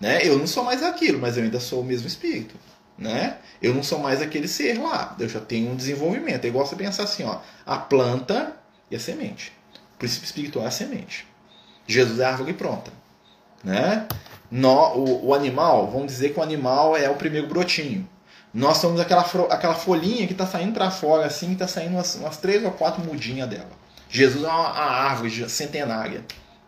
[0.00, 0.20] né?
[0.26, 2.54] Eu não sou mais aquilo, mas eu ainda sou o mesmo espírito,
[2.96, 3.38] né?
[3.60, 6.44] Eu não sou mais aquele ser lá, eu já tenho um desenvolvimento.
[6.44, 8.56] É igual você pensar assim, ó, a planta
[8.90, 9.52] e a semente.
[9.94, 11.26] O princípio espiritual é a semente.
[11.86, 12.90] Jesus é a árvore pronta,
[13.62, 14.06] né?
[14.50, 18.08] O, o, animal, vamos dizer que o animal é o primeiro brotinho.
[18.52, 22.36] Nós somos aquela, aquela folhinha que está saindo para fora, assim, está saindo umas, umas,
[22.36, 23.70] três ou quatro mudinhas dela.
[24.08, 26.24] Jesus é uma, uma árvore centenária.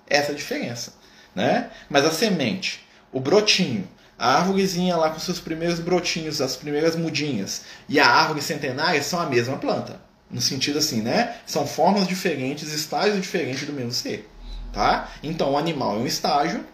[0.09, 0.95] Essa é a diferença.
[1.33, 1.70] Né?
[1.89, 3.87] Mas a semente, o brotinho,
[4.19, 9.21] a árvorezinha lá com seus primeiros brotinhos, as primeiras mudinhas, e a árvore centenária são
[9.21, 10.01] a mesma planta.
[10.31, 11.37] No sentido assim, né?
[11.47, 14.29] São formas diferentes, estágios diferentes do mesmo ser.
[14.73, 15.11] Tá?
[15.23, 16.64] Então o animal é um estágio,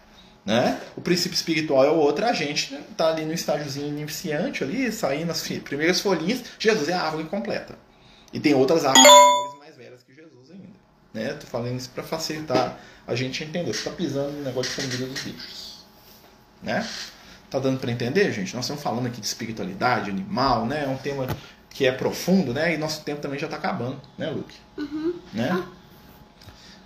[0.45, 0.80] né?
[0.97, 5.30] O princípio espiritual é o outro, a gente está ali no estágiozinho iniciante, ali, saindo
[5.30, 6.43] as primeiras folhinhas.
[6.59, 7.78] Jesus é a árvore completa.
[8.32, 10.68] E tem outras árvores mais velhas que Jesus ainda.
[11.12, 11.34] Né?
[11.34, 13.72] Tô falando isso para facilitar a gente entender.
[13.72, 15.84] Você está pisando no negócio de comida dos bichos.
[16.62, 16.86] Né?
[17.53, 18.57] Tá dando para entender, gente?
[18.57, 20.84] Nós estamos falando aqui de espiritualidade, animal, né?
[20.84, 21.26] É um tema
[21.68, 22.72] que é profundo, né?
[22.72, 24.55] E nosso tempo também já está acabando, né, Luke?
[24.78, 25.20] Uhum.
[25.34, 25.62] Né?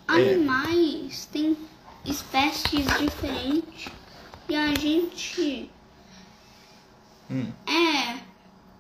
[0.09, 1.33] Ah, animais é.
[1.33, 1.57] têm
[2.05, 3.87] espécies diferentes
[4.49, 5.71] e a gente
[7.31, 7.47] hum.
[7.65, 8.19] é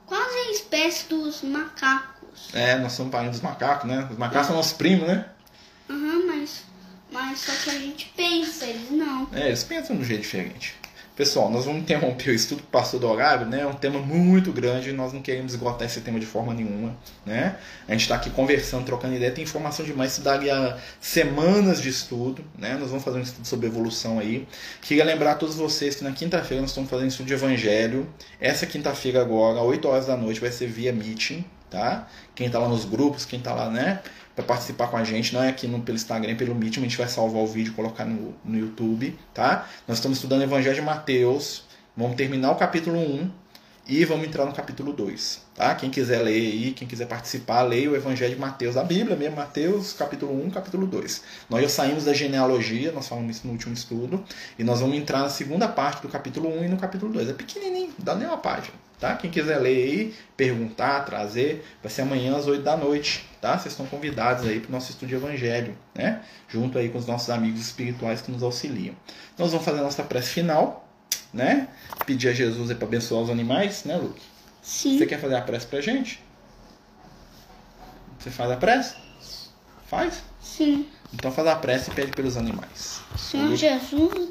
[0.06, 2.52] quase a espécie dos macacos.
[2.52, 4.08] É, nós somos parentes dos macacos, né?
[4.10, 4.48] Os macacos é.
[4.48, 5.24] são nossos primos, né?
[5.88, 6.64] Uhum, mas,
[7.12, 9.28] mas só que a gente pensa, eles não.
[9.32, 10.74] É, eles pensam de um jeito diferente.
[11.16, 13.62] Pessoal, nós vamos interromper o estudo que passou do horário, né?
[13.62, 16.94] É um tema muito grande e nós não queremos esgotar esse tema de forma nenhuma,
[17.24, 17.56] né?
[17.88, 22.44] A gente está aqui conversando, trocando ideia, tem informação demais, isso daria semanas de estudo,
[22.58, 22.76] né?
[22.78, 24.46] Nós vamos fazer um estudo sobre evolução aí.
[24.82, 28.06] Queria lembrar a todos vocês que na quinta-feira nós estamos fazendo estudo de evangelho.
[28.38, 32.06] Essa quinta-feira agora, às 8 horas da noite, vai ser via meeting, tá?
[32.34, 34.02] Quem está lá nos grupos, quem está lá, né?
[34.36, 36.98] Para participar com a gente, não é aqui no, pelo Instagram, pelo Meet, a gente
[36.98, 39.66] vai salvar o vídeo e colocar no, no YouTube, tá?
[39.88, 41.64] Nós estamos estudando o Evangelho de Mateus,
[41.96, 43.30] vamos terminar o capítulo 1
[43.88, 45.74] e vamos entrar no capítulo 2, tá?
[45.74, 49.36] Quem quiser ler aí, quem quiser participar, leia o Evangelho de Mateus, a Bíblia mesmo,
[49.36, 51.22] Mateus, capítulo 1, capítulo 2.
[51.48, 54.22] Nós já saímos da genealogia, nós falamos isso no último estudo,
[54.58, 57.30] e nós vamos entrar na segunda parte do capítulo 1 e no capítulo 2.
[57.30, 58.85] É pequenininho, dá nem uma página.
[58.98, 59.14] Tá?
[59.14, 63.58] Quem quiser ler aí, perguntar, trazer, vai ser amanhã às 8 da noite, tá?
[63.58, 66.22] Vocês estão convidados aí para o nosso estudo de evangelho, né?
[66.48, 68.94] Junto aí com os nossos amigos espirituais que nos auxiliam.
[69.36, 70.88] Nós vamos fazer a nossa prece final,
[71.32, 71.68] né?
[72.06, 74.22] Pedir a Jesus para abençoar os animais, né, Luke?
[74.62, 74.96] Sim.
[74.96, 76.22] Você quer fazer a prece pra gente?
[78.18, 78.94] Você faz a prece?
[79.86, 80.22] Faz?
[80.40, 80.88] Sim.
[81.12, 83.00] Então faz a prece e pede pelos animais.
[83.16, 84.30] Senhor Jesus,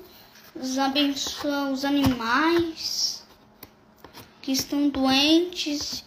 [0.80, 3.15] abençoa os animais
[4.46, 6.06] que estão doentes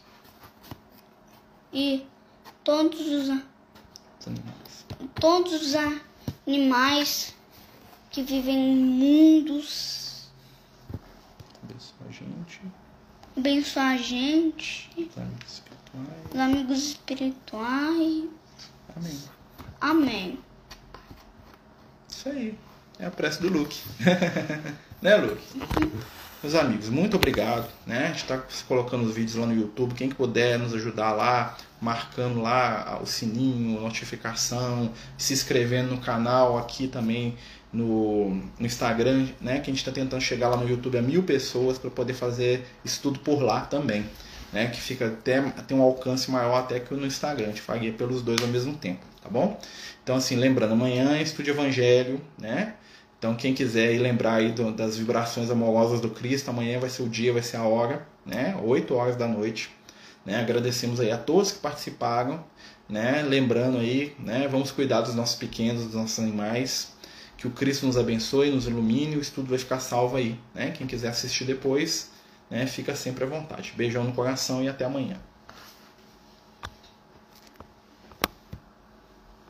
[1.72, 2.06] e
[2.62, 4.86] todos os, animais.
[5.16, 5.74] todos os
[6.46, 7.34] animais
[8.12, 10.28] que vivem em mundos.
[11.64, 12.60] Abençoa a gente.
[13.36, 14.88] Abençoa a gente.
[14.96, 16.32] Os amigos espirituais.
[16.32, 18.28] Os amigos espirituais.
[18.96, 19.22] Amém.
[19.80, 20.38] Amém.
[22.08, 22.56] Isso aí.
[23.00, 23.80] É a prece do Luke.
[25.02, 25.42] né, Luke?
[26.40, 27.68] Meus amigos, muito obrigado.
[27.84, 28.04] Né?
[28.04, 29.94] A gente está colocando os vídeos lá no YouTube.
[29.94, 36.56] Quem que puder nos ajudar lá, marcando lá o sininho, notificação, se inscrevendo no canal
[36.56, 37.36] aqui também
[37.72, 39.54] no, no Instagram, né?
[39.54, 42.64] Que a gente está tentando chegar lá no YouTube a mil pessoas para poder fazer
[42.84, 44.04] estudo por lá também.
[44.50, 47.92] Né, que fica até tem um alcance maior até que no Instagram, a gente faria
[47.92, 49.60] pelos dois ao mesmo tempo, tá bom?
[50.02, 52.72] Então assim, lembrando, amanhã é estude evangelho, né?
[53.18, 57.02] Então, quem quiser ir lembrar aí do, das vibrações amorosas do Cristo, amanhã vai ser
[57.02, 58.56] o dia, vai ser a hora, né?
[58.62, 59.70] 8 horas da noite.
[60.24, 60.38] Né?
[60.38, 62.44] Agradecemos aí a todos que participaram,
[62.88, 63.22] né?
[63.22, 64.46] Lembrando aí, né?
[64.48, 66.92] Vamos cuidar dos nossos pequenos, dos nossos animais.
[67.36, 70.70] Que o Cristo nos abençoe, nos ilumine, o estudo vai ficar salvo aí, né?
[70.70, 72.10] Quem quiser assistir depois,
[72.48, 72.66] né?
[72.66, 73.72] Fica sempre à vontade.
[73.76, 75.16] Beijão no coração e até amanhã.